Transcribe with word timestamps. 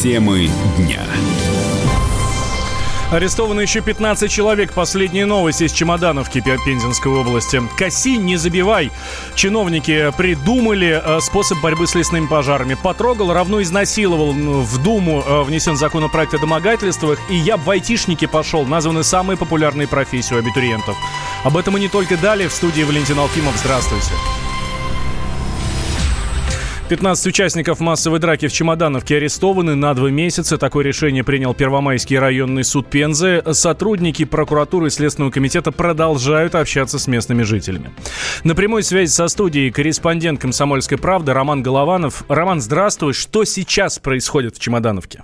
Темы 0.00 0.48
дня. 0.78 1.02
Арестованы 3.10 3.60
еще 3.60 3.82
15 3.82 4.30
человек. 4.30 4.72
Последние 4.72 5.26
новости 5.26 5.64
из 5.64 5.72
Чемодановки 5.72 6.40
Пензенской 6.40 7.12
области. 7.12 7.60
Коси, 7.76 8.16
не 8.16 8.38
забивай. 8.38 8.90
Чиновники 9.34 10.10
придумали 10.16 11.02
э, 11.04 11.20
способ 11.20 11.60
борьбы 11.60 11.86
с 11.86 11.94
лесными 11.94 12.26
пожарами. 12.26 12.78
Потрогал, 12.82 13.30
равно 13.34 13.60
изнасиловал. 13.60 14.32
В 14.32 14.82
Думу 14.82 15.20
э, 15.20 15.42
внесен 15.42 15.76
законопроект 15.76 16.32
о 16.32 16.38
домогательствах. 16.38 17.18
И 17.28 17.36
я 17.36 17.58
в 17.58 17.68
айтишнике 17.68 18.26
пошел. 18.26 18.64
Названы 18.64 19.04
самые 19.04 19.36
популярные 19.36 19.86
профессии 19.86 20.32
у 20.32 20.38
абитуриентов. 20.38 20.96
Об 21.44 21.58
этом 21.58 21.76
и 21.76 21.80
не 21.80 21.88
только 21.88 22.16
далее. 22.16 22.48
В 22.48 22.54
студии 22.54 22.84
Валентин 22.84 23.18
Алфимов. 23.18 23.54
Здравствуйте. 23.58 24.14
15 26.90 27.28
участников 27.28 27.78
массовой 27.78 28.18
драки 28.18 28.48
в 28.48 28.52
Чемодановке 28.52 29.18
арестованы 29.18 29.76
на 29.76 29.94
два 29.94 30.10
месяца. 30.10 30.58
Такое 30.58 30.84
решение 30.84 31.22
принял 31.22 31.54
Первомайский 31.54 32.18
районный 32.18 32.64
суд 32.64 32.90
Пензы. 32.90 33.44
Сотрудники 33.52 34.24
прокуратуры 34.24 34.88
и 34.88 34.90
Следственного 34.90 35.30
комитета 35.30 35.70
продолжают 35.70 36.56
общаться 36.56 36.98
с 36.98 37.06
местными 37.06 37.44
жителями. 37.44 37.92
На 38.42 38.56
прямой 38.56 38.82
связи 38.82 39.12
со 39.12 39.28
студией 39.28 39.70
корреспондент 39.70 40.40
«Комсомольской 40.40 40.98
правды» 40.98 41.32
Роман 41.32 41.62
Голованов. 41.62 42.24
Роман, 42.26 42.60
здравствуй. 42.60 43.12
Что 43.12 43.44
сейчас 43.44 44.00
происходит 44.00 44.56
в 44.56 44.58
Чемодановке? 44.58 45.22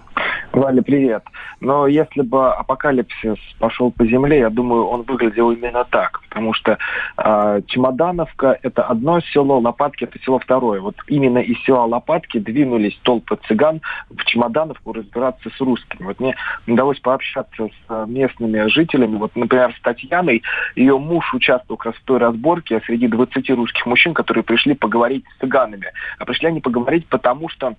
Валя, 0.57 0.81
привет. 0.81 1.23
Но 1.61 1.87
если 1.87 2.23
бы 2.23 2.51
апокалипсис 2.51 3.37
пошел 3.59 3.91
по 3.91 4.07
земле, 4.07 4.39
я 4.39 4.49
думаю, 4.49 4.87
он 4.87 5.03
выглядел 5.03 5.51
именно 5.51 5.85
так. 5.85 6.23
Потому 6.31 6.55
что 6.55 6.79
э, 7.19 7.61
Чемодановка– 7.67 8.59
это 8.63 8.85
одно 8.85 9.21
село, 9.21 9.61
Лопатки– 9.61 10.05
это 10.05 10.19
село 10.21 10.39
второе. 10.39 10.81
Вот 10.81 10.97
именно 11.09 11.41
из 11.41 11.63
села 11.65 11.85
Лопатки 11.85 12.39
двинулись 12.39 12.99
толпы 13.03 13.39
цыган 13.47 13.83
в 14.09 14.25
Чемодановку 14.25 14.95
разбираться 14.95 15.51
с 15.51 15.61
русскими. 15.61 16.07
Вот 16.07 16.21
мне 16.21 16.35
удалось 16.67 17.01
пообщаться 17.01 17.69
с 17.69 18.07
местными 18.07 18.67
жителями. 18.69 19.17
Вот, 19.19 19.37
например, 19.37 19.75
с 19.79 19.83
Татьяной. 19.83 20.43
Ее 20.75 20.99
муж 20.99 21.35
участвовал 21.35 21.77
как 21.77 21.93
раз 21.93 21.97
в 21.97 22.05
той 22.07 22.17
разборке 22.17 22.81
среди 22.87 23.09
20 23.09 23.51
русских 23.51 23.85
мужчин, 23.85 24.15
которые 24.15 24.43
пришли 24.43 24.73
поговорить 24.73 25.27
с 25.35 25.41
цыганами. 25.41 25.89
А 26.19 26.25
пришли 26.25 26.49
они 26.49 26.63
поговорить 26.63 27.07
потому, 27.09 27.51
что 27.51 27.75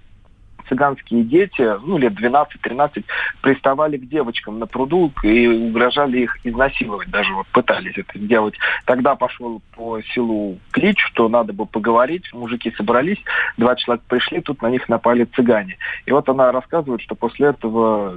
цыганские 0.70 1.23
дети, 1.23 1.62
ну, 1.86 1.98
лет 1.98 2.14
12-13, 2.14 3.04
приставали 3.42 3.98
к 3.98 4.08
девочкам 4.08 4.60
на 4.60 4.68
пруду 4.68 5.12
и 5.24 5.48
угрожали 5.48 6.20
их 6.20 6.38
изнасиловать, 6.46 7.09
даже 7.09 7.34
вот 7.34 7.48
пытались 7.48 7.98
это 7.98 8.18
сделать. 8.18 8.56
Тогда 8.86 9.16
пошел 9.16 9.62
по 9.76 10.02
селу 10.02 10.59
клич, 10.72 11.00
что 11.00 11.30
надо 11.30 11.54
бы 11.54 11.66
поговорить, 11.66 12.32
мужики 12.34 12.74
собрались, 12.76 13.22
два 13.58 13.76
человека 13.76 14.06
пришли, 14.08 14.42
тут 14.42 14.62
на 14.62 14.70
них 14.70 14.88
напали 14.90 15.26
цыгане. 15.26 15.78
И 16.06 16.12
вот 16.12 16.28
она 16.30 16.52
рассказывает, 16.52 17.02
что 17.02 17.16
после 17.16 17.48
этого, 17.48 18.16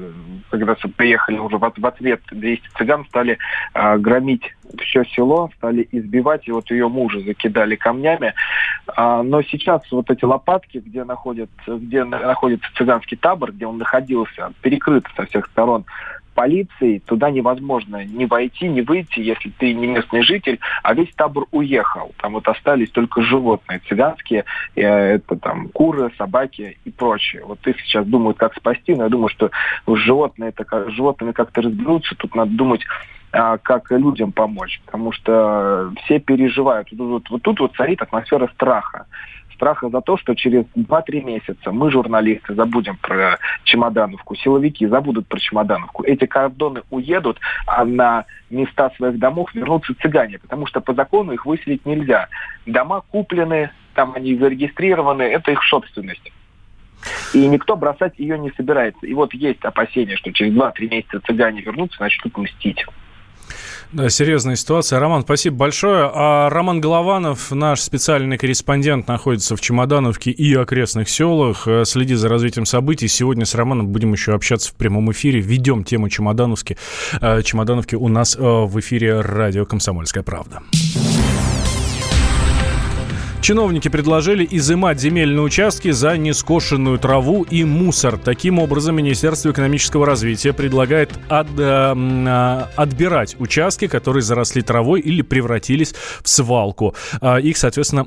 когда 0.51 0.75
приехали 0.97 1.39
уже 1.39 1.59
в, 1.59 1.64
ответ 1.64 2.20
200 2.31 2.69
цыган, 2.77 3.05
стали 3.07 3.39
э, 3.75 3.98
громить 3.98 4.55
все 4.79 5.05
село, 5.05 5.51
стали 5.57 5.89
избивать, 5.93 6.49
и 6.49 6.53
вот 6.53 6.71
ее 6.71 6.89
мужа 6.89 7.21
закидали 7.21 7.77
камнями. 7.77 8.35
А, 8.87 9.23
но 9.23 9.43
сейчас 9.43 9.83
вот 9.91 10.11
эти 10.11 10.25
лопатки, 10.25 10.79
где, 10.79 11.05
находят, 11.05 11.51
где 11.67 12.05
находится 12.05 12.69
цыганский 12.77 13.17
табор, 13.17 13.53
где 13.53 13.67
он 13.67 13.79
находился, 13.79 14.53
перекрыт 14.63 15.05
со 15.17 15.27
всех 15.27 15.47
сторон 15.47 15.85
полицией, 16.34 17.00
туда 17.00 17.31
невозможно 17.31 18.05
ни 18.05 18.25
войти, 18.25 18.69
ни 18.69 18.81
выйти, 18.81 19.20
если 19.20 19.50
ты 19.50 19.75
не 19.75 19.86
местный 19.86 20.23
житель, 20.23 20.59
а 20.83 20.95
весь 20.95 21.12
табор 21.14 21.47
уехал. 21.50 22.12
Там 22.19 22.34
вот 22.34 22.48
остались 22.48 22.91
только 22.91 23.23
животные 23.23 23.81
цыганские, 23.89 24.45
э, 24.75 24.83
это 24.83 25.36
там 25.36 25.69
куры, 25.69 26.11
собаки 26.17 26.78
и 26.84 26.91
прочее. 26.91 27.42
Вот 27.45 27.67
их 27.67 27.81
сейчас 27.81 28.06
думают, 28.06 28.39
как 28.39 28.55
спасти, 28.55 28.95
но 28.95 29.05
я 29.05 29.08
думаю, 29.08 29.28
что 29.28 29.51
животные, 29.86 30.52
это, 30.57 30.91
животными 30.91 31.33
как-то 31.33 31.63
разберутся, 31.63 32.14
тут 32.17 32.35
надо 32.35 32.52
думать 32.52 32.83
а, 33.33 33.58
как 33.58 33.91
людям 33.92 34.33
помочь, 34.33 34.80
потому 34.85 35.12
что 35.12 35.92
все 36.05 36.18
переживают. 36.18 36.89
Вот 36.92 37.24
тут 37.42 37.61
вот 37.61 37.77
царит 37.77 38.02
атмосфера 38.02 38.48
страха. 38.55 39.07
Страха 39.61 39.91
за 39.91 40.01
то, 40.01 40.17
что 40.17 40.35
через 40.35 40.65
2-3 40.75 41.23
месяца 41.23 41.71
мы, 41.71 41.91
журналисты, 41.91 42.55
забудем 42.55 42.97
про 42.97 43.39
Чемодановку, 43.65 44.35
силовики 44.35 44.87
забудут 44.87 45.27
про 45.27 45.39
Чемодановку. 45.39 46.03
Эти 46.03 46.25
кордоны 46.25 46.81
уедут, 46.89 47.39
а 47.67 47.85
на 47.85 48.25
места 48.48 48.89
своих 48.97 49.19
домов 49.19 49.51
вернутся 49.53 49.93
цыгане, 50.01 50.39
потому 50.39 50.65
что 50.65 50.81
по 50.81 50.95
закону 50.95 51.33
их 51.33 51.45
выселить 51.45 51.85
нельзя. 51.85 52.29
Дома 52.65 53.03
куплены, 53.11 53.69
там 53.93 54.15
они 54.15 54.35
зарегистрированы, 54.35 55.25
это 55.25 55.53
их 55.53 55.63
собственность. 55.65 56.33
И 57.35 57.47
никто 57.47 57.77
бросать 57.77 58.19
ее 58.19 58.39
не 58.39 58.51
собирается. 58.53 59.07
И 59.07 59.13
вот 59.13 59.35
есть 59.35 59.63
опасения, 59.63 60.17
что 60.17 60.33
через 60.33 60.55
2-3 60.55 60.89
месяца 60.89 61.21
цыгане 61.21 61.61
вернутся, 61.61 62.01
начнут 62.01 62.35
мстить. 62.39 62.87
Да, 63.92 64.08
серьезная 64.08 64.55
ситуация. 64.55 65.01
Роман, 65.01 65.23
спасибо 65.23 65.56
большое. 65.56 66.08
А 66.14 66.48
Роман 66.48 66.80
Голованов, 66.80 67.51
наш 67.51 67.80
специальный 67.80 68.39
корреспондент, 68.39 69.08
находится 69.08 69.56
в 69.56 69.61
Чемодановке 69.61 70.30
и 70.30 70.55
окрестных 70.55 71.08
селах. 71.08 71.67
Э, 71.67 71.84
следи 71.84 72.14
за 72.14 72.29
развитием 72.29 72.67
событий. 72.67 73.08
Сегодня 73.08 73.45
с 73.45 73.55
Романом 73.56 73.89
будем 73.89 74.12
еще 74.12 74.33
общаться 74.33 74.70
в 74.70 74.74
прямом 74.74 75.11
эфире. 75.11 75.40
Ведем 75.40 75.83
тему 75.83 76.08
Чемодановки. 76.08 76.77
Э, 77.20 77.42
Чемодановки 77.42 77.96
у 77.96 78.06
нас 78.06 78.36
э, 78.36 78.40
в 78.40 78.79
эфире 78.79 79.23
радио 79.23 79.67
«Комсомольская 79.67 80.23
правда». 80.23 80.61
Чиновники 83.50 83.88
предложили 83.88 84.46
изымать 84.48 85.00
земельные 85.00 85.42
участки 85.42 85.90
за 85.90 86.16
нескошенную 86.16 87.00
траву 87.00 87.42
и 87.50 87.64
мусор. 87.64 88.16
Таким 88.16 88.61
образом, 88.61 88.94
Министерство 88.94 89.50
экономического 89.50 90.06
развития 90.06 90.52
предлагает 90.52 91.11
от, 91.28 91.48
э, 91.58 91.94
э, 91.96 92.64
отбирать 92.77 93.34
участки, 93.40 93.88
которые 93.88 94.22
заросли 94.22 94.61
травой 94.61 95.00
или 95.00 95.22
превратились 95.22 95.96
в 96.22 96.28
свалку. 96.28 96.94
Э, 97.20 97.40
их, 97.40 97.56
соответственно, 97.56 98.06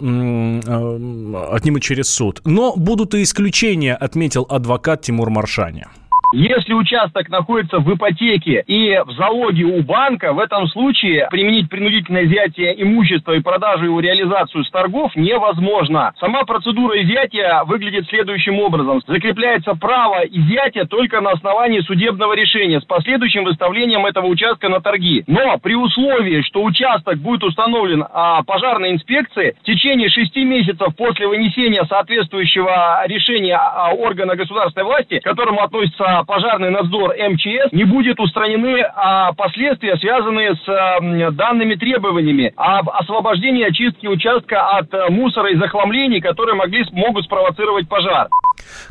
э, 0.65 1.55
отнимут 1.57 1.81
через 1.81 2.07
суд. 2.07 2.39
Но 2.45 2.73
будут 2.77 3.13
и 3.13 3.21
исключения, 3.21 3.95
отметил 3.95 4.47
адвокат 4.49 5.01
Тимур 5.01 5.29
Маршани. 5.29 5.87
Если 6.35 6.73
участок 6.73 7.29
находится 7.29 7.77
в 7.77 7.94
ипотеке 7.94 8.63
и 8.66 8.99
в 9.05 9.11
залоге 9.11 9.66
у 9.66 9.83
банка, 9.83 10.33
в 10.33 10.39
этом 10.39 10.66
случае 10.67 11.27
применить 11.29 11.69
принудительное 11.69 12.25
изъятие 12.25 12.81
имущества 12.81 13.33
и 13.33 13.39
продажу 13.39 13.85
его 13.85 13.99
реализацию 13.99 14.63
с 14.63 14.72
торгов 14.72 15.16
невозможно. 15.16 16.11
Сама 16.19 16.43
процедура 16.43 16.99
изъятия 17.03 17.63
выглядит 17.66 18.07
следующим 18.09 18.57
образом. 18.59 18.99
Закрепляется 19.07 19.75
право 19.75 20.22
изъятия 20.23 20.85
только 20.85 21.22
на 21.22 21.33
основании 21.33 21.81
судебного 21.81 22.33
решения 22.33 22.81
с 22.81 22.85
последующим 22.85 23.43
выставлением 23.43 24.03
этого 24.07 24.25
участка 24.25 24.69
на 24.69 24.81
торги. 24.81 25.23
Но 25.27 25.59
при 25.59 25.75
условии, 25.75 26.41
что 26.41 26.63
участок 26.63 27.19
будет 27.19 27.43
установлен 27.43 28.05
а, 28.11 28.41
пожарной 28.41 28.93
инспекцией 28.93 29.53
в 29.61 29.66
течение 29.66 30.09
шести 30.09 30.43
месяцев 30.43 30.95
после 30.97 31.27
вынесения 31.27 31.85
соответствующего 31.85 33.03
решения 33.05 33.55
а, 33.55 33.91
органа 33.93 34.35
государственной 34.35 34.85
власти, 34.85 35.19
к 35.19 35.23
которому 35.23 35.61
относится 35.61 36.22
пожарный 36.25 36.69
надзор 36.69 37.16
МЧС, 37.17 37.72
не 37.72 37.84
будет 37.84 38.19
устранены 38.19 38.81
а, 38.81 39.34
последствия, 39.34 39.97
связанные 39.97 40.56
с 40.56 41.31
данными 41.31 41.75
требованиями 41.75 42.53
об 42.56 42.89
освобождении 42.89 43.63
очистки 43.63 44.07
участка 44.07 44.69
от 44.69 44.94
а, 44.94 45.09
мусора 45.09 45.51
и 45.51 45.57
захламлений, 45.57 46.22
которые 46.22 46.56
могли, 46.56 46.85
могут 46.91 47.25
спровоцировать 47.25 47.88
пожар. 47.88 48.29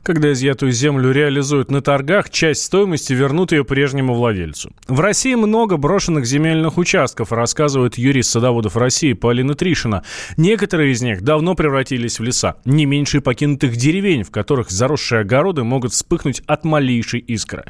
Когда 0.03 0.33
изъятую 0.33 0.73
землю 0.73 1.12
реализуют 1.12 1.71
на 1.71 1.81
торгах, 1.81 2.31
часть 2.31 2.62
стоимости 2.62 3.12
вернут 3.12 3.53
ее 3.53 3.65
прежнему 3.65 4.15
владельцу. 4.15 4.73
В 4.89 5.00
России 5.00 5.34
много 5.34 5.77
брошенных 5.77 6.27
земельных 6.27 6.78
участков, 6.78 7.33
рассказывает 7.33 7.99
юрист 7.99 8.31
садоводов 8.31 8.77
России 8.77 9.12
Полина 9.12 9.55
Тришина. 9.55 10.03
Некоторые 10.37 10.93
из 10.93 11.03
них 11.03 11.23
давно 11.23 11.55
превратились 11.55 12.19
в 12.19 12.23
леса. 12.23 12.56
Не 12.64 12.87
меньше 12.87 13.20
покинутых 13.20 13.76
деревень, 13.76 14.23
в 14.23 14.31
которых 14.31 14.70
заросшие 14.70 15.20
огороды 15.20 15.65
могут 15.65 15.93
вспыхнуть 15.93 16.43
от 16.47 16.65
малейшей 16.65 17.20
искры. 17.20 17.65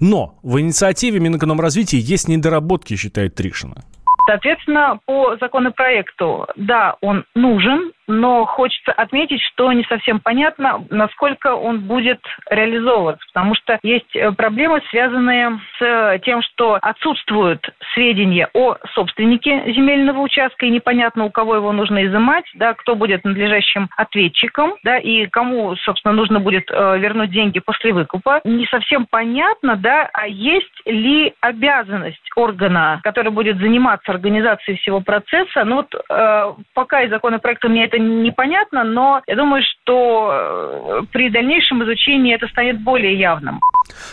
Но 0.00 0.38
в 0.42 0.58
инициативе 0.60 1.20
Минэкономразвития 1.20 2.00
есть 2.00 2.28
недоработки, 2.28 2.96
считает 2.96 3.34
Тришина. 3.34 3.84
Соответственно, 4.26 4.98
по 5.06 5.36
законопроекту, 5.36 6.46
да, 6.56 6.96
он 7.00 7.24
нужен, 7.34 7.92
но 8.06 8.44
хочется 8.44 8.92
отметить, 8.92 9.40
что 9.42 9.72
не 9.72 9.84
совсем 9.84 10.20
понятно, 10.20 10.84
насколько 10.90 11.54
он 11.54 11.80
будет 11.80 12.20
реализовываться, 12.50 13.24
потому 13.32 13.54
что 13.54 13.78
есть 13.82 14.14
э, 14.14 14.32
проблемы, 14.32 14.82
связанные 14.90 15.60
с 15.78 16.18
тем, 16.24 16.42
что 16.42 16.78
отсутствуют 16.80 17.68
сведения 17.94 18.48
о 18.54 18.76
собственнике 18.94 19.72
земельного 19.72 20.20
участка, 20.20 20.66
и 20.66 20.70
непонятно, 20.70 21.24
у 21.24 21.30
кого 21.30 21.56
его 21.56 21.72
нужно 21.72 22.04
изымать, 22.06 22.44
да, 22.54 22.74
кто 22.74 22.94
будет 22.94 23.24
надлежащим 23.24 23.88
ответчиком, 23.96 24.74
да, 24.84 24.98
и 24.98 25.26
кому, 25.26 25.74
собственно, 25.76 26.14
нужно 26.14 26.40
будет 26.40 26.70
э, 26.70 26.98
вернуть 26.98 27.30
деньги 27.30 27.58
после 27.60 27.92
выкупа. 27.92 28.40
Не 28.44 28.66
совсем 28.66 29.06
понятно, 29.06 29.76
да, 29.76 30.08
а 30.12 30.26
есть 30.26 30.72
ли 30.86 31.34
обязанность 31.40 32.20
органа, 32.36 33.00
который 33.02 33.32
будет 33.32 33.58
заниматься 33.58 34.13
организации 34.14 34.74
всего 34.74 35.00
процесса. 35.00 35.64
Ну 35.64 35.76
вот 35.76 35.94
э, 35.94 36.52
пока 36.74 37.02
из 37.02 37.10
законопроекта 37.10 37.68
мне 37.68 37.84
это 37.84 37.98
непонятно, 37.98 38.84
но 38.84 39.22
я 39.26 39.36
думаю, 39.36 39.62
что 39.62 40.30
э, 40.32 41.00
при 41.12 41.30
дальнейшем 41.30 41.82
изучении 41.84 42.34
это 42.34 42.48
станет 42.48 42.82
более 42.82 43.18
явным. 43.18 43.60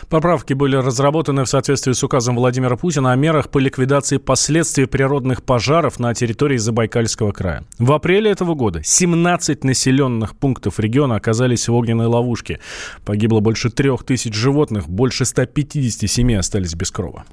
Поправки 0.09 0.53
были 0.53 0.75
разработаны 0.75 1.44
в 1.44 1.48
соответствии 1.48 1.94
с 1.94 2.03
указом 2.03 2.36
Владимира 2.36 2.75
Путина 2.75 3.12
о 3.12 3.15
мерах 3.15 3.50
по 3.50 3.59
ликвидации 3.59 4.18
последствий 4.18 4.86
природных 4.86 5.44
пожаров 5.44 6.00
на 6.00 6.13
территории 6.13 6.57
Забайкальского 6.57 7.31
края. 7.31 7.63
В 7.80 7.92
апреле 7.94 8.31
этого 8.31 8.53
года 8.53 8.81
17 8.83 9.63
населенных 9.63 10.38
пунктов 10.38 10.80
региона 10.80 11.15
оказались 11.15 11.68
в 11.68 11.74
огненной 11.74 12.07
ловушке. 12.07 12.59
Погибло 13.06 13.39
больше 13.39 13.69
трех 13.69 14.03
тысяч 14.03 14.33
животных, 14.33 14.89
больше 14.89 15.25
150 15.25 16.09
семей 16.09 16.38
остались 16.38 16.75
без 16.75 16.92
крова. 16.92 17.24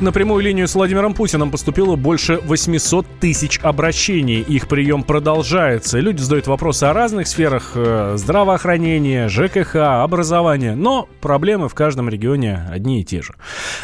На 0.00 0.12
прямую 0.12 0.42
линию 0.42 0.66
с 0.66 0.74
Владимиром 0.74 1.12
Путиным 1.12 1.50
поступило 1.50 1.94
больше 1.94 2.40
800 2.42 3.06
тысяч 3.20 3.60
обращений. 3.62 4.40
Их 4.40 4.66
прием 4.66 5.02
продолжается. 5.02 5.98
Люди 5.98 6.22
задают 6.22 6.46
вопросы 6.46 6.84
о 6.84 6.94
разных 6.94 7.28
сферах 7.28 7.72
э, 7.74 8.14
здравоохранения, 8.16 9.28
ЖКХ, 9.28 9.76
образования. 9.76 10.74
Но 10.74 11.06
проблемы 11.20 11.68
в 11.68 11.74
каждом 11.74 12.08
регионе 12.08 12.66
одни 12.70 13.02
и 13.02 13.04
те 13.04 13.20
же. 13.20 13.34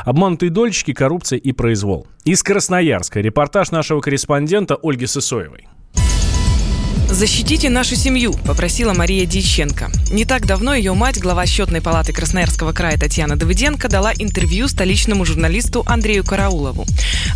Обманутые 0.06 0.48
дольщики, 0.48 0.94
коррупция 0.94 1.38
и 1.38 1.52
произвол. 1.52 2.06
Из 2.24 2.42
Красноярска 2.42 3.20
репортаж 3.20 3.70
нашего 3.70 4.00
корреспондента 4.00 4.78
Ольги 4.82 5.04
Сысоевой. 5.04 5.68
«Защитите 7.08 7.70
нашу 7.70 7.94
семью»,– 7.94 8.32
попросила 8.47 8.93
Мария 8.93 9.26
Дьяченко. 9.26 9.93
Не 10.11 10.25
так 10.25 10.44
давно 10.44 10.75
ее 10.75 10.93
мать, 10.93 11.20
глава 11.20 11.47
счетной 11.47 11.81
палаты 11.81 12.12
Красноярского 12.12 12.73
края 12.73 12.99
Татьяна 12.99 13.37
Давыденко, 13.37 13.88
дала 13.88 14.12
интервью 14.12 14.67
столичному 14.67 15.25
журналисту 15.25 15.85
Андрею 15.87 16.25
Караулову. 16.25 16.85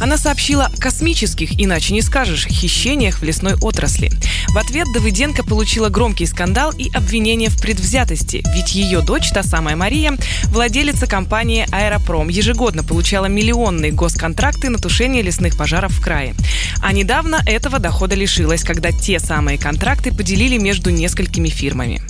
Она 0.00 0.18
сообщила 0.18 0.66
о 0.66 0.80
космических, 0.80 1.60
иначе 1.60 1.94
не 1.94 2.02
скажешь, 2.02 2.46
хищениях 2.48 3.20
в 3.20 3.22
лесной 3.22 3.54
отрасли. 3.60 4.10
В 4.48 4.58
ответ 4.58 4.88
Давыденко 4.92 5.44
получила 5.44 5.88
громкий 5.88 6.26
скандал 6.26 6.72
и 6.76 6.90
обвинение 6.92 7.48
в 7.48 7.60
предвзятости, 7.60 8.42
ведь 8.52 8.74
ее 8.74 9.02
дочь, 9.02 9.30
та 9.30 9.44
самая 9.44 9.76
Мария, 9.76 10.16
владелица 10.46 11.06
компании 11.06 11.68
«Аэропром», 11.70 12.28
ежегодно 12.28 12.82
получала 12.82 13.26
миллионные 13.26 13.92
госконтракты 13.92 14.68
на 14.68 14.78
тушение 14.78 15.22
лесных 15.22 15.56
пожаров 15.56 15.92
в 15.92 16.02
крае. 16.02 16.34
А 16.82 16.92
недавно 16.92 17.40
этого 17.46 17.78
дохода 17.78 18.16
лишилась, 18.16 18.64
когда 18.64 18.90
те 18.90 19.20
самые 19.20 19.59
контракты 19.60 20.12
поделили 20.12 20.56
между 20.56 20.90
несколькими 20.90 21.48
фирмами. 21.48 22.00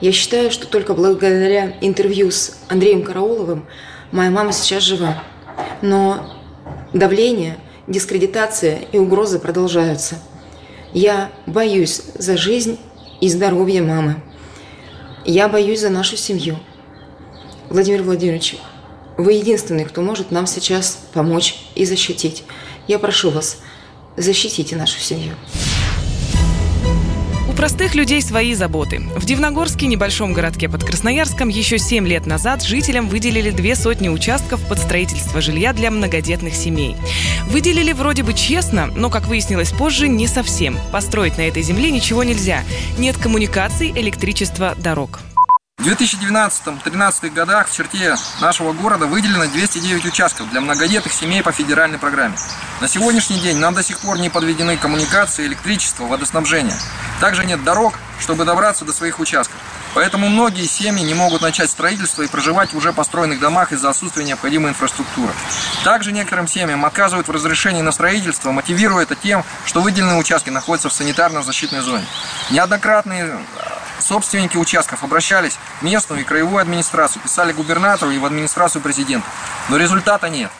Я 0.00 0.12
считаю, 0.12 0.50
что 0.50 0.66
только 0.66 0.94
благодаря 0.94 1.76
интервью 1.80 2.30
с 2.30 2.58
Андреем 2.68 3.02
Карауловым 3.02 3.66
моя 4.12 4.30
мама 4.30 4.52
сейчас 4.52 4.82
жива. 4.82 5.22
Но 5.82 6.42
давление, 6.92 7.58
дискредитация 7.86 8.80
и 8.92 8.98
угрозы 8.98 9.38
продолжаются. 9.38 10.18
Я 10.92 11.30
боюсь 11.46 12.02
за 12.14 12.36
жизнь 12.36 12.78
и 13.20 13.28
здоровье 13.28 13.82
мамы. 13.82 14.22
Я 15.24 15.48
боюсь 15.48 15.80
за 15.80 15.90
нашу 15.90 16.16
семью. 16.16 16.58
Владимир 17.68 18.02
Владимирович, 18.02 18.56
вы 19.16 19.32
единственный, 19.34 19.84
кто 19.84 20.02
может 20.02 20.30
нам 20.30 20.46
сейчас 20.46 20.98
помочь 21.12 21.56
и 21.74 21.84
защитить. 21.84 22.44
Я 22.86 22.98
прошу 22.98 23.30
вас, 23.30 23.58
защитите 24.16 24.76
нашу 24.76 25.00
семью 25.00 25.34
простых 27.56 27.94
людей 27.94 28.20
свои 28.20 28.54
заботы. 28.54 29.00
В 29.16 29.24
Дивногорске, 29.24 29.86
небольшом 29.86 30.34
городке 30.34 30.68
под 30.68 30.84
Красноярском, 30.84 31.48
еще 31.48 31.78
7 31.78 32.06
лет 32.06 32.26
назад 32.26 32.62
жителям 32.62 33.08
выделили 33.08 33.50
две 33.50 33.74
сотни 33.74 34.08
участков 34.08 34.60
под 34.68 34.78
строительство 34.78 35.40
жилья 35.40 35.72
для 35.72 35.90
многодетных 35.90 36.54
семей. 36.54 36.96
Выделили 37.48 37.92
вроде 37.92 38.22
бы 38.22 38.34
честно, 38.34 38.90
но, 38.94 39.08
как 39.08 39.26
выяснилось 39.26 39.72
позже, 39.72 40.06
не 40.06 40.26
совсем. 40.26 40.78
Построить 40.92 41.38
на 41.38 41.42
этой 41.42 41.62
земле 41.62 41.90
ничего 41.90 42.22
нельзя. 42.24 42.62
Нет 42.98 43.16
коммуникаций, 43.16 43.90
электричества, 43.90 44.74
дорог. 44.76 45.20
В 45.86 45.88
2012-2013 45.88 47.30
годах 47.30 47.68
в 47.68 47.72
черте 47.72 48.16
нашего 48.40 48.72
города 48.72 49.06
выделено 49.06 49.46
209 49.46 50.04
участков 50.06 50.50
для 50.50 50.60
многодетных 50.60 51.12
семей 51.12 51.44
по 51.44 51.52
федеральной 51.52 51.96
программе. 51.96 52.36
На 52.80 52.88
сегодняшний 52.88 53.38
день 53.38 53.58
нам 53.58 53.72
до 53.72 53.84
сих 53.84 54.00
пор 54.00 54.18
не 54.18 54.28
подведены 54.28 54.76
коммуникации, 54.76 55.46
электричество, 55.46 56.06
водоснабжение. 56.06 56.74
Также 57.20 57.44
нет 57.44 57.62
дорог, 57.62 57.94
чтобы 58.18 58.44
добраться 58.44 58.84
до 58.84 58.92
своих 58.92 59.20
участков. 59.20 59.56
Поэтому 59.94 60.28
многие 60.28 60.66
семьи 60.66 61.04
не 61.04 61.14
могут 61.14 61.40
начать 61.40 61.70
строительство 61.70 62.22
и 62.22 62.26
проживать 62.26 62.72
в 62.72 62.76
уже 62.76 62.92
построенных 62.92 63.38
домах 63.38 63.70
из-за 63.70 63.88
отсутствия 63.88 64.24
необходимой 64.24 64.70
инфраструктуры. 64.70 65.32
Также 65.84 66.10
некоторым 66.10 66.48
семьям 66.48 66.84
отказывают 66.84 67.28
в 67.28 67.30
разрешении 67.30 67.80
на 67.80 67.92
строительство, 67.92 68.50
мотивируя 68.50 69.04
это 69.04 69.14
тем, 69.14 69.44
что 69.64 69.80
выделенные 69.82 70.18
участки 70.18 70.50
находятся 70.50 70.88
в 70.88 70.92
санитарно-защитной 70.92 71.80
зоне. 71.80 72.04
Неоднократные 72.50 73.38
Собственники 73.98 74.56
участков 74.56 75.02
обращались 75.04 75.58
в 75.80 75.84
местную 75.84 76.20
и 76.20 76.24
краевую 76.24 76.62
администрацию, 76.62 77.22
писали 77.22 77.52
губернатору 77.52 78.10
и 78.10 78.18
в 78.18 78.24
администрацию 78.24 78.82
президента. 78.82 79.26
Но 79.68 79.76
результата 79.76 80.28
нет. 80.28 80.50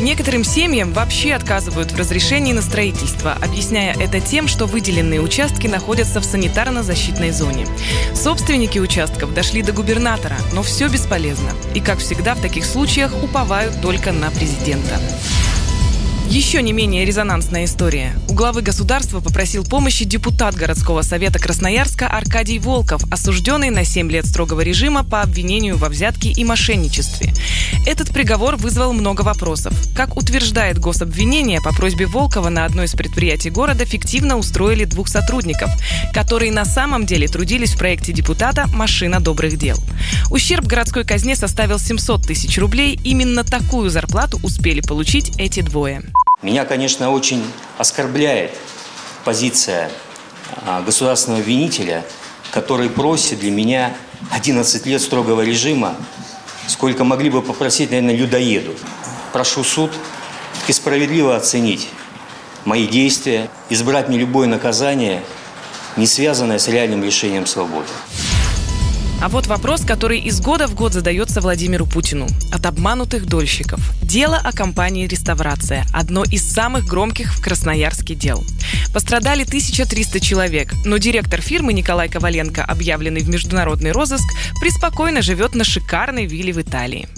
Некоторым 0.00 0.44
семьям 0.44 0.92
вообще 0.92 1.34
отказывают 1.34 1.90
в 1.90 1.98
разрешении 1.98 2.52
на 2.52 2.62
строительство, 2.62 3.32
объясняя 3.32 3.96
это 3.98 4.20
тем, 4.20 4.46
что 4.46 4.66
выделенные 4.66 5.20
участки 5.20 5.66
находятся 5.66 6.20
в 6.20 6.24
санитарно-защитной 6.24 7.32
зоне. 7.32 7.66
Собственники 8.14 8.78
участков 8.78 9.34
дошли 9.34 9.60
до 9.60 9.72
губернатора, 9.72 10.36
но 10.52 10.62
все 10.62 10.86
бесполезно. 10.86 11.50
И, 11.74 11.80
как 11.80 11.98
всегда 11.98 12.36
в 12.36 12.40
таких 12.40 12.64
случаях, 12.64 13.12
уповают 13.24 13.82
только 13.82 14.12
на 14.12 14.30
президента. 14.30 15.00
Еще 16.28 16.60
не 16.60 16.74
менее 16.74 17.06
резонансная 17.06 17.64
история. 17.64 18.12
У 18.28 18.34
главы 18.34 18.60
государства 18.60 19.20
попросил 19.20 19.64
помощи 19.64 20.04
депутат 20.04 20.54
городского 20.54 21.00
совета 21.00 21.38
Красноярска 21.38 22.06
Аркадий 22.06 22.58
Волков, 22.58 23.02
осужденный 23.10 23.70
на 23.70 23.86
7 23.86 24.10
лет 24.10 24.26
строгого 24.26 24.60
режима 24.60 25.04
по 25.04 25.22
обвинению 25.22 25.78
во 25.78 25.88
взятке 25.88 26.30
и 26.30 26.44
мошенничестве. 26.44 27.32
Этот 27.86 28.10
приговор 28.10 28.56
вызвал 28.56 28.92
много 28.92 29.22
вопросов. 29.22 29.72
Как 29.96 30.18
утверждает 30.18 30.78
гособвинение, 30.78 31.62
по 31.62 31.72
просьбе 31.74 32.04
Волкова 32.04 32.50
на 32.50 32.66
одно 32.66 32.82
из 32.82 32.92
предприятий 32.92 33.48
города 33.48 33.86
фиктивно 33.86 34.36
устроили 34.36 34.84
двух 34.84 35.08
сотрудников, 35.08 35.70
которые 36.12 36.52
на 36.52 36.66
самом 36.66 37.06
деле 37.06 37.26
трудились 37.26 37.72
в 37.72 37.78
проекте 37.78 38.12
депутата 38.12 38.66
«Машина 38.74 39.20
добрых 39.20 39.56
дел». 39.56 39.78
Ущерб 40.30 40.66
городской 40.66 41.04
казне 41.04 41.36
составил 41.36 41.78
700 41.78 42.26
тысяч 42.26 42.58
рублей. 42.58 43.00
Именно 43.02 43.44
такую 43.44 43.88
зарплату 43.88 44.38
успели 44.42 44.82
получить 44.82 45.32
эти 45.38 45.62
двое. 45.62 46.02
Меня, 46.40 46.64
конечно, 46.64 47.10
очень 47.10 47.42
оскорбляет 47.78 48.52
позиция 49.24 49.90
а, 50.64 50.82
государственного 50.82 51.40
обвинителя, 51.40 52.04
который 52.52 52.88
просит 52.88 53.40
для 53.40 53.50
меня 53.50 53.92
11 54.30 54.86
лет 54.86 55.02
строгого 55.02 55.42
режима, 55.42 55.96
сколько 56.68 57.02
могли 57.02 57.28
бы 57.28 57.42
попросить, 57.42 57.90
наверное, 57.90 58.14
людоеду. 58.14 58.76
Прошу 59.32 59.64
суд 59.64 59.90
и 60.68 60.72
справедливо 60.72 61.34
оценить 61.34 61.88
мои 62.64 62.86
действия, 62.86 63.50
избрать 63.68 64.08
мне 64.08 64.18
любое 64.18 64.46
наказание, 64.46 65.24
не 65.96 66.06
связанное 66.06 66.60
с 66.60 66.68
реальным 66.68 67.02
лишением 67.02 67.46
свободы. 67.46 67.88
А 69.20 69.28
вот 69.28 69.48
вопрос, 69.48 69.84
который 69.84 70.20
из 70.20 70.40
года 70.40 70.68
в 70.68 70.76
год 70.76 70.92
задается 70.92 71.40
Владимиру 71.40 71.86
Путину. 71.86 72.28
От 72.52 72.66
обманутых 72.66 73.26
дольщиков. 73.26 73.80
Дело 74.00 74.36
о 74.36 74.52
компании 74.52 75.08
«Реставрация». 75.08 75.84
Одно 75.92 76.22
из 76.22 76.48
самых 76.48 76.86
громких 76.86 77.34
в 77.34 77.42
Красноярске 77.42 78.14
дел. 78.14 78.44
Пострадали 78.94 79.42
1300 79.42 80.20
человек, 80.20 80.72
но 80.84 80.98
директор 80.98 81.40
фирмы 81.40 81.72
Николай 81.72 82.08
Коваленко, 82.08 82.64
объявленный 82.64 83.22
в 83.22 83.28
международный 83.28 83.90
розыск, 83.90 84.28
преспокойно 84.60 85.20
живет 85.20 85.56
на 85.56 85.64
шикарной 85.64 86.26
вилле 86.26 86.52
в 86.52 86.60
Италии. 86.60 87.08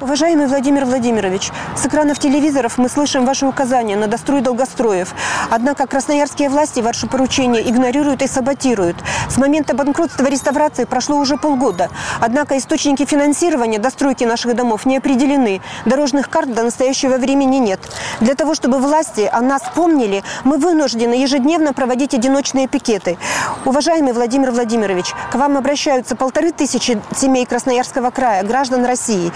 Уважаемый 0.00 0.46
Владимир 0.46 0.86
Владимирович, 0.86 1.50
с 1.76 1.84
экранов 1.84 2.18
телевизоров 2.18 2.78
мы 2.78 2.88
слышим 2.88 3.26
ваши 3.26 3.44
указания 3.44 3.96
на 3.96 4.06
дострой 4.06 4.40
долгостроев. 4.40 5.14
Однако 5.50 5.86
красноярские 5.86 6.48
власти 6.48 6.80
ваши 6.80 7.06
поручения 7.06 7.60
игнорируют 7.60 8.22
и 8.22 8.26
саботируют. 8.26 8.96
С 9.28 9.36
момента 9.36 9.74
банкротства 9.74 10.24
реставрации 10.24 10.84
прошло 10.84 11.18
уже 11.18 11.36
полгода. 11.36 11.90
Однако 12.18 12.56
источники 12.56 13.04
финансирования 13.04 13.78
достройки 13.78 14.24
наших 14.24 14.56
домов 14.56 14.86
не 14.86 14.96
определены. 14.96 15.60
Дорожных 15.84 16.30
карт 16.30 16.54
до 16.54 16.62
настоящего 16.62 17.18
времени 17.18 17.56
нет. 17.56 17.80
Для 18.20 18.34
того, 18.34 18.54
чтобы 18.54 18.78
власти 18.78 19.28
о 19.30 19.42
нас 19.42 19.62
помнили, 19.74 20.24
мы 20.44 20.56
вынуждены 20.56 21.12
ежедневно 21.12 21.74
проводить 21.74 22.14
одиночные 22.14 22.68
пикеты. 22.68 23.18
Уважаемый 23.66 24.14
Владимир 24.14 24.50
Владимирович, 24.50 25.12
к 25.30 25.34
вам 25.34 25.58
обращаются 25.58 26.16
полторы 26.16 26.52
тысячи 26.52 26.98
семей 27.14 27.44
Красноярского 27.44 28.08
края, 28.10 28.42
граждан 28.44 28.86
России. 28.86 29.30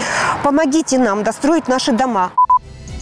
Помогите 0.55 0.97
нам 0.97 1.21
достроить 1.21 1.67
наши 1.67 1.91
дома. 1.91 2.31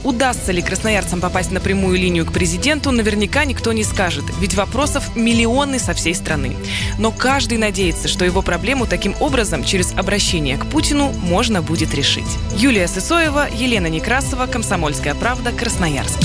Удастся 0.04 0.52
ли 0.52 0.64
красноярцам 0.64 1.22
попасть 1.22 1.52
на 1.52 1.60
прямую 1.60 2.00
линию 2.00 2.26
к 2.26 2.32
президенту, 2.32 2.90
наверняка 2.90 3.46
никто 3.46 3.74
не 3.74 3.84
скажет, 3.84 4.24
ведь 4.40 4.56
вопросов 4.56 5.16
миллионы 5.16 5.78
со 5.78 5.94
всей 5.94 6.16
страны. 6.16 6.56
Но 6.98 7.12
каждый 7.12 7.60
надеется, 7.60 8.08
что 8.08 8.26
его 8.26 8.42
проблему 8.42 8.88
таким 8.88 9.14
образом 9.20 9.64
через 9.64 9.94
обращение 9.94 10.58
к 10.58 10.66
Путину 10.66 11.12
можно 11.12 11.62
будет 11.62 11.94
решить. 11.94 12.26
Юлия 12.58 12.88
Сысоева, 12.88 13.46
Елена 13.54 13.86
Некрасова, 13.86 14.48
Комсомольская 14.48 15.14
правда, 15.14 15.52
Красноярск. 15.52 16.18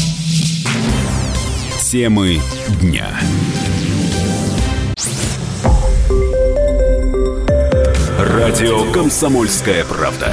Темы 1.83 2.41
дня. 2.81 3.07
Радио 8.19 8.91
«Комсомольская 8.93 9.85
правда». 9.85 10.33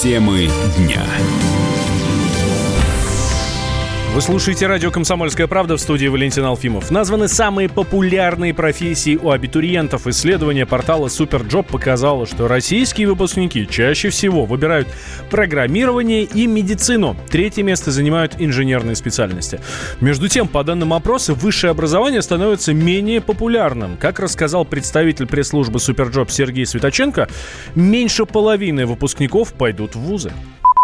Темы 0.00 0.48
дня. 0.78 1.04
Вы 4.12 4.22
слушаете 4.22 4.66
радио 4.66 4.90
«Комсомольская 4.90 5.46
правда» 5.46 5.76
в 5.76 5.80
студии 5.80 6.08
Валентин 6.08 6.44
Алфимов. 6.44 6.90
Названы 6.90 7.28
самые 7.28 7.68
популярные 7.68 8.52
профессии 8.52 9.14
у 9.14 9.30
абитуриентов. 9.30 10.08
Исследование 10.08 10.66
портала 10.66 11.06
Superjob 11.06 11.62
показало, 11.70 12.26
что 12.26 12.48
российские 12.48 13.06
выпускники 13.06 13.68
чаще 13.70 14.10
всего 14.10 14.46
выбирают 14.46 14.88
программирование 15.30 16.24
и 16.24 16.48
медицину. 16.48 17.16
Третье 17.30 17.62
место 17.62 17.92
занимают 17.92 18.34
инженерные 18.40 18.96
специальности. 18.96 19.60
Между 20.00 20.26
тем, 20.26 20.48
по 20.48 20.64
данным 20.64 20.92
опроса, 20.92 21.32
высшее 21.32 21.70
образование 21.70 22.20
становится 22.20 22.74
менее 22.74 23.20
популярным. 23.20 23.96
Как 23.96 24.18
рассказал 24.18 24.64
представитель 24.64 25.28
пресс-службы 25.28 25.78
Superjob 25.78 26.30
Сергей 26.30 26.66
Светоченко, 26.66 27.28
меньше 27.76 28.26
половины 28.26 28.86
выпускников 28.86 29.52
пойдут 29.52 29.94
в 29.94 30.00
вузы. 30.00 30.32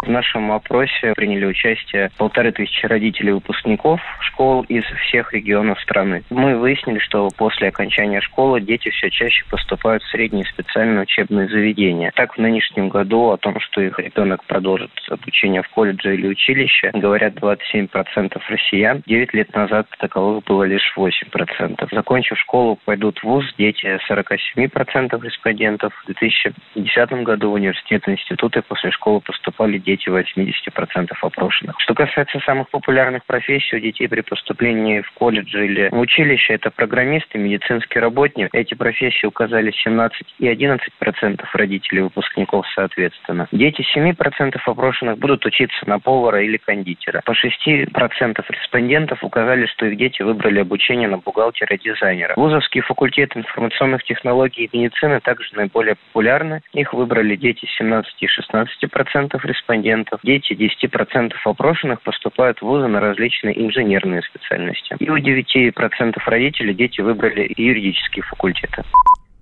В 0.06 0.08
нашем 0.08 0.52
опросе 0.52 1.14
приняли 1.16 1.46
участие 1.46 2.10
полторы 2.16 2.52
тысячи 2.52 2.86
родителей 2.86 3.32
выпускников 3.32 4.00
школ 4.20 4.62
из 4.68 4.84
всех 4.84 5.32
регионов 5.32 5.80
страны. 5.80 6.22
Мы 6.30 6.56
выяснили, 6.56 7.00
что 7.00 7.28
после 7.36 7.68
окончания 7.68 8.20
школы 8.20 8.60
дети 8.60 8.88
все 8.90 9.10
чаще 9.10 9.44
поступают 9.50 10.04
в 10.04 10.10
средние 10.10 10.44
специальные 10.44 11.02
учебные 11.02 11.48
заведения. 11.48 12.12
Так, 12.14 12.36
в 12.36 12.38
нынешнем 12.38 12.88
году 12.88 13.30
о 13.30 13.36
том, 13.36 13.58
что 13.58 13.80
их 13.80 13.98
ребенок 13.98 14.44
продолжит 14.44 14.92
обучение 15.10 15.64
в 15.64 15.68
колледже 15.70 16.14
или 16.14 16.28
училище, 16.28 16.92
говорят 16.94 17.34
27% 17.34 18.40
россиян. 18.48 19.02
Девять 19.06 19.34
лет 19.34 19.52
назад 19.56 19.88
таковых 19.98 20.44
было 20.44 20.62
лишь 20.62 20.94
8%. 20.96 21.88
Закончив 21.90 22.38
школу, 22.38 22.78
пойдут 22.84 23.18
в 23.18 23.24
ВУЗ 23.24 23.52
дети 23.58 23.98
47% 24.08 25.20
респондентов. 25.20 25.92
В 26.04 26.06
2010 26.06 27.10
году 27.24 27.50
в 27.50 27.54
университеты 27.54 28.12
и 28.12 28.14
институты 28.14 28.62
после 28.62 28.92
школы 28.92 29.20
поступали 29.20 29.78
дети 29.78 29.95
дети 29.95 29.95
80% 30.04 31.12
опрошенных. 31.20 31.76
Что 31.78 31.94
касается 31.94 32.40
самых 32.40 32.68
популярных 32.70 33.24
профессий 33.24 33.76
у 33.76 33.80
детей 33.80 34.08
при 34.08 34.20
поступлении 34.20 35.00
в 35.00 35.10
колледж 35.12 35.56
или 35.56 35.88
в 35.90 35.98
училище, 35.98 36.54
это 36.54 36.70
программисты, 36.70 37.38
медицинский 37.38 37.98
работник. 37.98 38.48
Эти 38.52 38.74
профессии 38.74 39.26
указали 39.26 39.70
17 39.70 40.34
и 40.38 40.48
11% 40.48 41.44
родителей 41.52 42.02
выпускников 42.02 42.66
соответственно. 42.74 43.48
Дети 43.52 43.84
7% 43.96 44.56
опрошенных 44.64 45.18
будут 45.18 45.44
учиться 45.46 45.88
на 45.88 45.98
повара 45.98 46.42
или 46.42 46.56
кондитера. 46.56 47.22
По 47.24 47.32
6% 47.32 48.44
респондентов 48.48 49.22
указали, 49.22 49.66
что 49.66 49.86
их 49.86 49.96
дети 49.96 50.22
выбрали 50.22 50.60
обучение 50.60 51.08
на 51.08 51.18
бухгалтера-дизайнера. 51.18 52.34
Вузовские 52.36 52.82
факультеты 52.82 53.38
информационных 53.38 54.04
технологий 54.04 54.68
и 54.70 54.78
медицины 54.78 55.20
также 55.20 55.48
наиболее 55.54 55.96
популярны. 55.96 56.60
Их 56.72 56.92
выбрали 56.92 57.36
дети 57.36 57.66
17 57.78 58.14
и 58.20 58.26
16% 58.26 59.40
респондентов 59.44 59.85
респондентов, 59.86 60.20
дети 60.22 60.52
10% 60.52 61.32
опрошенных 61.44 62.02
поступают 62.02 62.58
в 62.58 62.62
вузы 62.62 62.86
на 62.86 63.00
различные 63.00 63.66
инженерные 63.66 64.22
специальности. 64.22 64.96
И 64.98 65.10
у 65.10 65.16
9% 65.16 66.14
родителей 66.26 66.74
дети 66.74 67.00
выбрали 67.00 67.52
юридические 67.56 68.24
факультеты. 68.24 68.82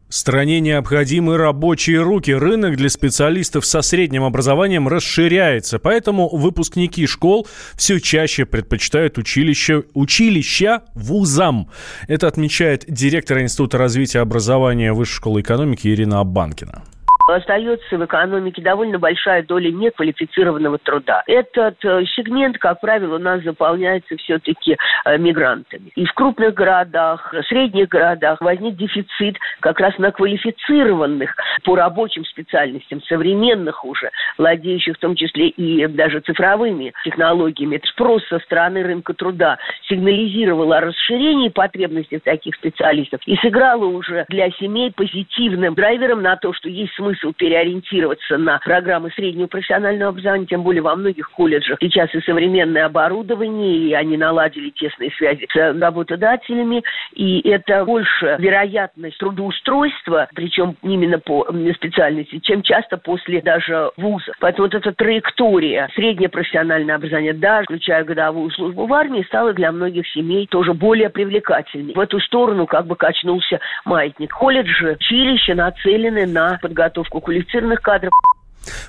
Стране 0.08 0.60
необходимы 0.60 1.36
рабочие 1.38 2.00
руки. 2.00 2.30
Рынок 2.30 2.76
для 2.76 2.88
специалистов 2.88 3.64
со 3.64 3.82
средним 3.82 4.22
образованием 4.22 4.86
расширяется. 4.86 5.80
Поэтому 5.80 6.28
выпускники 6.28 7.06
школ 7.06 7.48
все 7.74 7.98
чаще 7.98 8.44
предпочитают 8.44 9.18
училище, 9.18 9.84
училища 9.94 10.82
вузам. 10.94 11.68
Это 12.06 12.28
отмечает 12.28 12.84
директор 12.86 13.40
Института 13.40 13.78
развития 13.78 14.20
образования 14.20 14.92
Высшей 14.92 15.16
школы 15.16 15.40
экономики 15.40 15.88
Ирина 15.88 16.20
Абанкина 16.20 16.84
остается 17.26 17.96
в 17.96 18.04
экономике 18.04 18.60
довольно 18.60 18.98
большая 18.98 19.42
доля 19.42 19.70
неквалифицированного 19.70 20.78
труда. 20.78 21.22
Этот 21.26 21.82
э, 21.84 22.04
сегмент, 22.16 22.58
как 22.58 22.80
правило, 22.80 23.16
у 23.16 23.18
нас 23.18 23.42
заполняется 23.42 24.16
все-таки 24.18 24.76
э, 25.04 25.18
мигрантами. 25.18 25.90
И 25.94 26.04
в 26.04 26.12
крупных 26.12 26.54
городах, 26.54 27.34
средних 27.48 27.88
городах 27.88 28.40
возник 28.40 28.76
дефицит 28.76 29.38
как 29.60 29.80
раз 29.80 29.96
на 29.98 30.12
квалифицированных 30.12 31.34
по 31.64 31.76
рабочим 31.76 32.24
специальностям, 32.26 33.02
современных 33.02 33.84
уже, 33.84 34.10
владеющих 34.36 34.96
в 34.96 35.00
том 35.00 35.14
числе 35.16 35.48
и 35.48 35.86
даже 35.86 36.20
цифровыми 36.20 36.92
технологиями. 37.04 37.76
Это 37.76 37.86
спрос 37.88 38.22
со 38.28 38.38
стороны 38.40 38.82
рынка 38.82 39.14
труда 39.14 39.58
сигнализировал 39.88 40.72
о 40.72 40.80
расширении 40.80 41.48
потребностей 41.48 42.18
таких 42.18 42.54
специалистов 42.56 43.20
и 43.26 43.36
сыграло 43.36 43.86
уже 43.86 44.26
для 44.28 44.50
семей 44.50 44.92
позитивным 44.92 45.74
драйвером 45.74 46.22
на 46.22 46.36
то, 46.36 46.52
что 46.52 46.68
есть 46.68 46.92
смысл 46.94 47.13
смысл 47.14 47.32
переориентироваться 47.36 48.38
на 48.38 48.58
программы 48.58 49.10
среднего 49.10 49.46
профессионального 49.46 50.10
образования, 50.10 50.46
тем 50.46 50.62
более 50.62 50.82
во 50.82 50.96
многих 50.96 51.30
колледжах 51.30 51.78
сейчас 51.80 52.14
и 52.14 52.20
современное 52.20 52.86
оборудование, 52.86 53.76
и 53.76 53.92
они 53.94 54.16
наладили 54.16 54.70
тесные 54.70 55.10
связи 55.12 55.46
с 55.52 55.56
работодателями, 55.56 56.82
и 57.14 57.40
это 57.48 57.84
больше 57.84 58.36
вероятность 58.38 59.18
трудоустройства, 59.18 60.28
причем 60.34 60.76
именно 60.82 61.18
по 61.18 61.46
специальности, 61.74 62.38
чем 62.40 62.62
часто 62.62 62.96
после 62.96 63.40
даже 63.40 63.90
вуза. 63.96 64.32
Поэтому 64.40 64.68
вот 64.68 64.74
эта 64.74 64.92
траектория 64.92 65.88
среднее 65.94 66.28
профессиональное 66.28 66.96
образование, 66.96 67.32
даже 67.32 67.64
включая 67.64 68.04
годовую 68.04 68.50
службу 68.50 68.86
в 68.86 68.92
армии, 68.92 69.22
стала 69.22 69.52
для 69.52 69.72
многих 69.72 70.06
семей 70.08 70.46
тоже 70.46 70.74
более 70.74 71.10
привлекательной. 71.10 71.94
В 71.94 72.00
эту 72.00 72.20
сторону 72.20 72.66
как 72.66 72.86
бы 72.86 72.96
качнулся 72.96 73.60
маятник. 73.84 74.32
Колледжи, 74.32 74.96
училища 74.98 75.54
нацелены 75.54 76.26
на 76.26 76.58
подготовку 76.60 77.03
подготовку 77.04 77.20
квалифицированных 77.20 77.80
кадров. 77.80 78.12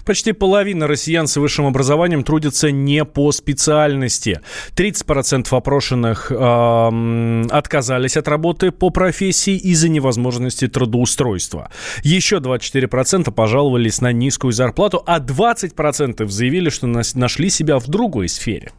Почти 0.05 0.31
половина 0.31 0.87
россиян 0.87 1.27
с 1.27 1.35
высшим 1.35 1.65
образованием 1.65 2.23
трудятся 2.23 2.71
не 2.71 3.03
по 3.03 3.33
специальности. 3.33 4.39
30% 4.77 5.47
опрошенных 5.51 6.31
э, 6.31 7.45
отказались 7.51 8.15
от 8.15 8.29
работы 8.29 8.71
по 8.71 8.89
профессии 8.89 9.57
из-за 9.57 9.89
невозможности 9.89 10.69
трудоустройства. 10.69 11.71
Еще 12.03 12.37
24% 12.37 13.33
пожаловались 13.33 13.99
на 13.99 14.13
низкую 14.13 14.53
зарплату, 14.53 15.03
а 15.05 15.19
20% 15.19 16.25
заявили, 16.25 16.69
что 16.69 16.87
нашли 16.87 17.49
себя 17.49 17.77
в 17.77 17.87
другой 17.87 18.29
сфере. 18.29 18.71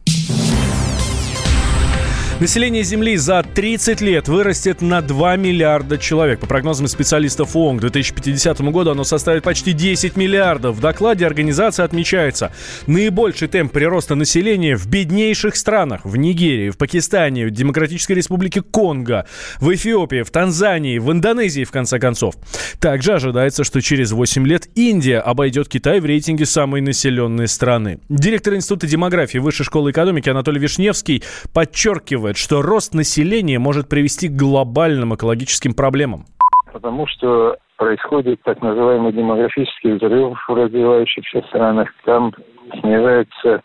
Население 2.39 2.83
Земли 2.83 3.17
за 3.17 3.41
30 3.41 3.99
лет 4.01 4.27
вырастет 4.27 4.83
на 4.83 5.01
2 5.01 5.37
миллиарда 5.37 5.97
человек. 5.97 6.39
По 6.39 6.45
прогнозам 6.45 6.87
специалистов 6.87 7.55
ООН, 7.55 7.77
к 7.77 7.81
2050 7.81 8.61
году 8.61 8.91
оно 8.91 9.03
составит 9.03 9.41
почти 9.41 9.73
10 9.73 10.15
миллиардов. 10.15 10.75
В 10.75 10.79
докладе 10.79 11.25
организации 11.25 11.81
отмечается, 11.81 12.51
наибольший 12.85 13.47
темп 13.47 13.71
прироста 13.71 14.13
населения 14.13 14.75
в 14.77 14.85
беднейших 14.85 15.55
странах. 15.55 16.01
В 16.05 16.15
Нигерии, 16.15 16.69
в 16.69 16.77
Пакистане, 16.77 17.47
в 17.47 17.49
Демократической 17.49 18.13
Республике 18.13 18.61
Конго, 18.61 19.25
в 19.59 19.73
Эфиопии, 19.73 20.21
в 20.21 20.29
Танзании, 20.29 20.99
в 20.99 21.11
Индонезии, 21.11 21.63
в 21.63 21.71
конце 21.71 21.97
концов. 21.97 22.35
Также 22.79 23.13
ожидается, 23.13 23.63
что 23.63 23.81
через 23.81 24.11
8 24.11 24.45
лет 24.45 24.67
Индия 24.75 25.21
обойдет 25.21 25.69
Китай 25.69 25.99
в 25.99 26.05
рейтинге 26.05 26.45
самой 26.45 26.81
населенной 26.81 27.47
страны. 27.47 27.97
Директор 28.09 28.53
Института 28.53 28.85
демографии 28.85 29.39
Высшей 29.39 29.65
школы 29.65 29.89
экономики 29.89 30.29
Анатолий 30.29 30.59
Вишневский 30.59 31.23
подчеркивает, 31.51 32.26
подчеркивает, 32.27 32.37
что 32.37 32.61
рост 32.61 32.93
населения 32.93 33.59
может 33.59 33.89
привести 33.89 34.27
к 34.27 34.33
глобальным 34.33 35.15
экологическим 35.15 35.73
проблемам. 35.73 36.25
Потому 36.71 37.07
что 37.07 37.57
происходит 37.77 38.41
так 38.43 38.61
называемый 38.61 39.13
демографический 39.13 39.93
взрыв 39.93 40.37
в 40.47 40.53
развивающихся 40.53 41.41
странах. 41.49 41.89
Там 42.05 42.33
снижается 42.81 43.61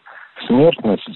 смертность, 0.47 1.09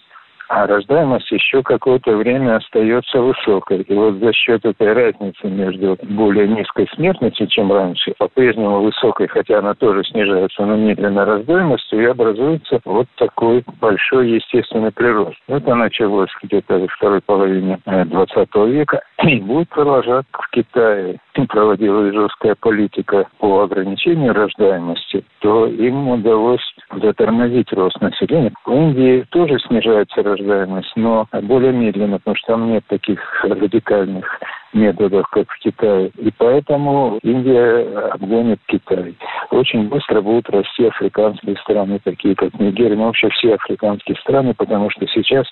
а 0.49 0.67
рождаемость 0.67 1.31
еще 1.31 1.63
какое-то 1.63 2.17
время 2.17 2.57
остается 2.57 3.21
высокой. 3.21 3.83
И 3.83 3.95
вот 3.95 4.15
за 4.17 4.33
счет 4.33 4.65
этой 4.65 4.93
разницы 4.93 5.47
между 5.49 5.99
более 6.03 6.49
низкой 6.49 6.89
смертностью, 6.95 7.47
чем 7.49 7.73
раньше, 7.73 8.15
по-прежнему 8.19 8.81
высокой, 8.81 9.27
хотя 9.29 9.59
она 9.59 9.75
тоже 9.75 10.05
снижается, 10.05 10.65
но 10.65 10.77
медленно 10.77 11.25
рождаемостью, 11.25 12.03
и 12.03 12.07
образуется 12.07 12.81
вот 12.85 13.07
такой 13.17 13.65
большой 13.81 14.31
естественный 14.31 14.93
прирост. 14.93 15.37
Это 15.49 15.75
началось 15.75 16.31
где-то 16.43 16.79
во 16.79 16.87
второй 16.89 17.21
половине 17.21 17.79
20 17.85 18.49
э, 18.55 18.67
века 18.69 19.01
и 19.25 19.41
будет 19.41 19.69
продолжаться 19.69 20.31
в 20.33 20.51
Китае. 20.51 21.19
Проводилась 21.45 22.15
жесткая 22.15 22.55
политика 22.55 23.29
по 23.39 23.63
ограничению 23.63 24.35
рождаемости, 24.35 25.25
то 25.41 25.67
им 25.67 26.09
удалось 26.09 26.61
затормозить 26.93 27.73
рост 27.73 28.01
населения. 28.01 28.53
В 28.65 28.73
Индии 28.73 29.25
тоже 29.31 29.59
снижается 29.61 30.23
рождаемость, 30.23 30.93
но 30.97 31.27
более 31.43 31.73
медленно, 31.73 32.19
потому 32.19 32.37
что 32.37 32.53
там 32.53 32.71
нет 32.71 32.85
таких 32.89 33.21
радикальных 33.45 34.27
методов, 34.73 35.27
как 35.29 35.51
в 35.51 35.59
Китае. 35.59 36.11
И 36.19 36.31
поэтому 36.37 37.19
Индия 37.23 38.11
обгонит 38.11 38.61
Китай. 38.67 39.17
Очень 39.51 39.89
быстро 39.89 40.21
будут 40.21 40.49
расти 40.51 40.87
африканские 40.87 41.57
страны, 41.57 42.01
такие 42.03 42.35
как 42.35 42.59
Нигерия, 42.59 42.97
но 42.97 43.07
вообще 43.07 43.29
все 43.31 43.55
африканские 43.55 44.17
страны, 44.19 44.55
потому 44.55 44.91
что 44.91 45.07
сейчас 45.07 45.47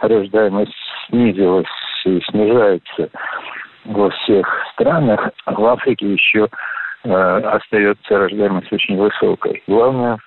рождаемость 0.00 0.74
снизилась 1.08 1.66
и 2.04 2.20
снижается 2.30 3.10
во 3.86 4.10
всех 4.10 4.46
странах. 4.72 5.30
В 5.46 5.64
Африке 5.64 6.12
еще 6.12 6.48
э, 7.04 7.10
остается 7.10 8.18
рождаемость 8.18 8.72
очень 8.72 8.96
высокой. 8.96 9.62
Главное 9.66 10.18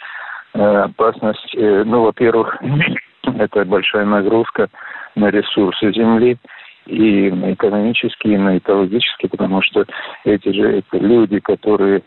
э, 0.54 0.60
опасность, 0.60 1.56
э, 1.56 1.84
ну, 1.86 2.04
во-первых, 2.04 2.58
это 3.38 3.66
большая 3.66 4.06
нагрузка 4.06 4.70
на 5.16 5.30
ресурсы 5.30 5.92
Земли– 5.94 6.38
и 6.90 7.30
экономически, 7.30 8.28
и 8.28 8.38
на 8.38 8.58
экологически, 8.58 9.28
потому 9.28 9.62
что 9.62 9.86
эти 10.26 10.50
же 10.52 10.80
это 10.80 10.98
люди, 10.98 11.40
которые 11.40 12.02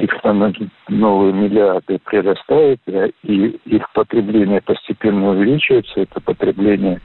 их 0.00 0.10
там 0.22 0.52
новые 0.88 1.32
миллиарды 1.32 1.98
прирастают, 2.04 2.80
и 3.22 3.32
их 3.64 3.82
потребление 3.94 4.60
постепенно 4.60 5.30
увеличивается, 5.30 6.00
это 6.00 6.20
потребление 6.20 7.00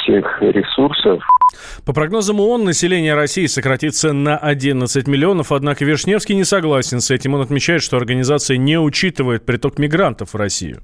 всех 0.00 0.40
ресурсов. 0.40 1.22
По 1.84 1.92
прогнозам 1.92 2.40
ООН, 2.40 2.64
население 2.64 3.14
России 3.14 3.46
сократится 3.46 4.12
на 4.12 4.36
11 4.36 5.06
миллионов, 5.08 5.52
однако 5.52 5.84
Вишневский 5.84 6.34
не 6.34 6.44
согласен 6.44 7.00
с 7.00 7.10
этим. 7.10 7.34
Он 7.34 7.42
отмечает, 7.42 7.82
что 7.82 7.96
организация 7.96 8.56
не 8.56 8.78
учитывает 8.78 9.44
приток 9.44 9.78
мигрантов 9.78 10.34
в 10.34 10.36
Россию. 10.36 10.80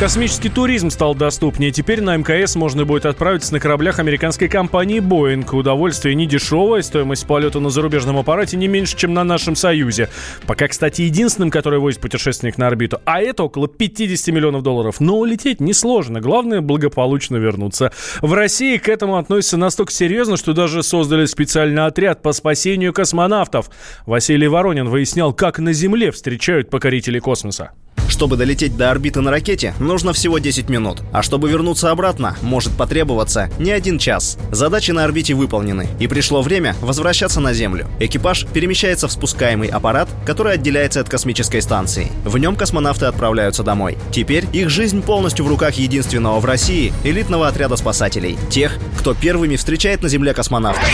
Космический 0.00 0.48
туризм 0.48 0.88
стал 0.88 1.14
доступнее. 1.14 1.72
Теперь 1.72 2.00
на 2.00 2.16
МКС 2.16 2.56
можно 2.56 2.86
будет 2.86 3.04
отправиться 3.04 3.52
на 3.52 3.60
кораблях 3.60 3.98
американской 3.98 4.48
компании 4.48 4.98
Boeing. 4.98 5.46
Удовольствие 5.54 6.14
не 6.14 6.24
дешевое, 6.24 6.80
стоимость 6.80 7.26
полета 7.26 7.60
на 7.60 7.68
зарубежном 7.68 8.16
аппарате 8.16 8.56
не 8.56 8.66
меньше, 8.66 8.96
чем 8.96 9.12
на 9.12 9.24
нашем 9.24 9.56
Союзе. 9.56 10.08
Пока, 10.46 10.68
кстати, 10.68 11.02
единственным, 11.02 11.50
который 11.50 11.80
возит 11.80 12.00
путешественник 12.00 12.56
на 12.56 12.66
орбиту. 12.68 12.98
А 13.04 13.20
это 13.20 13.42
около 13.42 13.68
50 13.68 14.34
миллионов 14.34 14.62
долларов. 14.62 15.00
Но 15.00 15.18
улететь 15.18 15.60
несложно. 15.60 16.22
Главное, 16.22 16.62
благополучно 16.62 17.36
вернуться. 17.36 17.92
В 18.22 18.32
России 18.32 18.78
к 18.78 18.88
этому 18.88 19.18
относятся 19.18 19.58
настолько 19.58 19.92
серьезно, 19.92 20.38
что 20.38 20.54
даже 20.54 20.82
создали 20.82 21.26
специальный 21.26 21.84
отряд 21.84 22.22
по 22.22 22.32
спасению 22.32 22.94
космонавтов. 22.94 23.68
Василий 24.06 24.48
Воронин 24.48 24.88
выяснял, 24.88 25.34
как 25.34 25.58
на 25.58 25.74
Земле 25.74 26.10
встречают 26.10 26.70
покорителей 26.70 27.20
космоса. 27.20 27.72
Чтобы 28.10 28.36
долететь 28.36 28.76
до 28.76 28.90
орбиты 28.90 29.20
на 29.20 29.30
ракете, 29.30 29.72
нужно 29.78 30.12
всего 30.12 30.38
10 30.38 30.68
минут. 30.68 30.98
А 31.12 31.22
чтобы 31.22 31.48
вернуться 31.48 31.92
обратно, 31.92 32.36
может 32.42 32.72
потребоваться 32.72 33.48
не 33.60 33.70
один 33.70 33.98
час. 33.98 34.36
Задачи 34.50 34.90
на 34.90 35.04
орбите 35.04 35.32
выполнены, 35.34 35.88
и 36.00 36.08
пришло 36.08 36.42
время 36.42 36.74
возвращаться 36.80 37.40
на 37.40 37.54
Землю. 37.54 37.86
Экипаж 38.00 38.46
перемещается 38.52 39.06
в 39.06 39.12
спускаемый 39.12 39.68
аппарат, 39.68 40.08
который 40.26 40.54
отделяется 40.54 41.00
от 41.00 41.08
космической 41.08 41.62
станции. 41.62 42.10
В 42.24 42.36
нем 42.36 42.56
космонавты 42.56 43.06
отправляются 43.06 43.62
домой. 43.62 43.96
Теперь 44.10 44.44
их 44.52 44.70
жизнь 44.70 45.02
полностью 45.02 45.44
в 45.44 45.48
руках 45.48 45.74
единственного 45.74 46.40
в 46.40 46.44
России 46.44 46.92
элитного 47.04 47.46
отряда 47.46 47.76
спасателей. 47.76 48.36
Тех, 48.50 48.76
кто 48.98 49.14
первыми 49.14 49.54
встречает 49.54 50.02
на 50.02 50.08
Земле 50.08 50.34
космонавтов. 50.34 50.90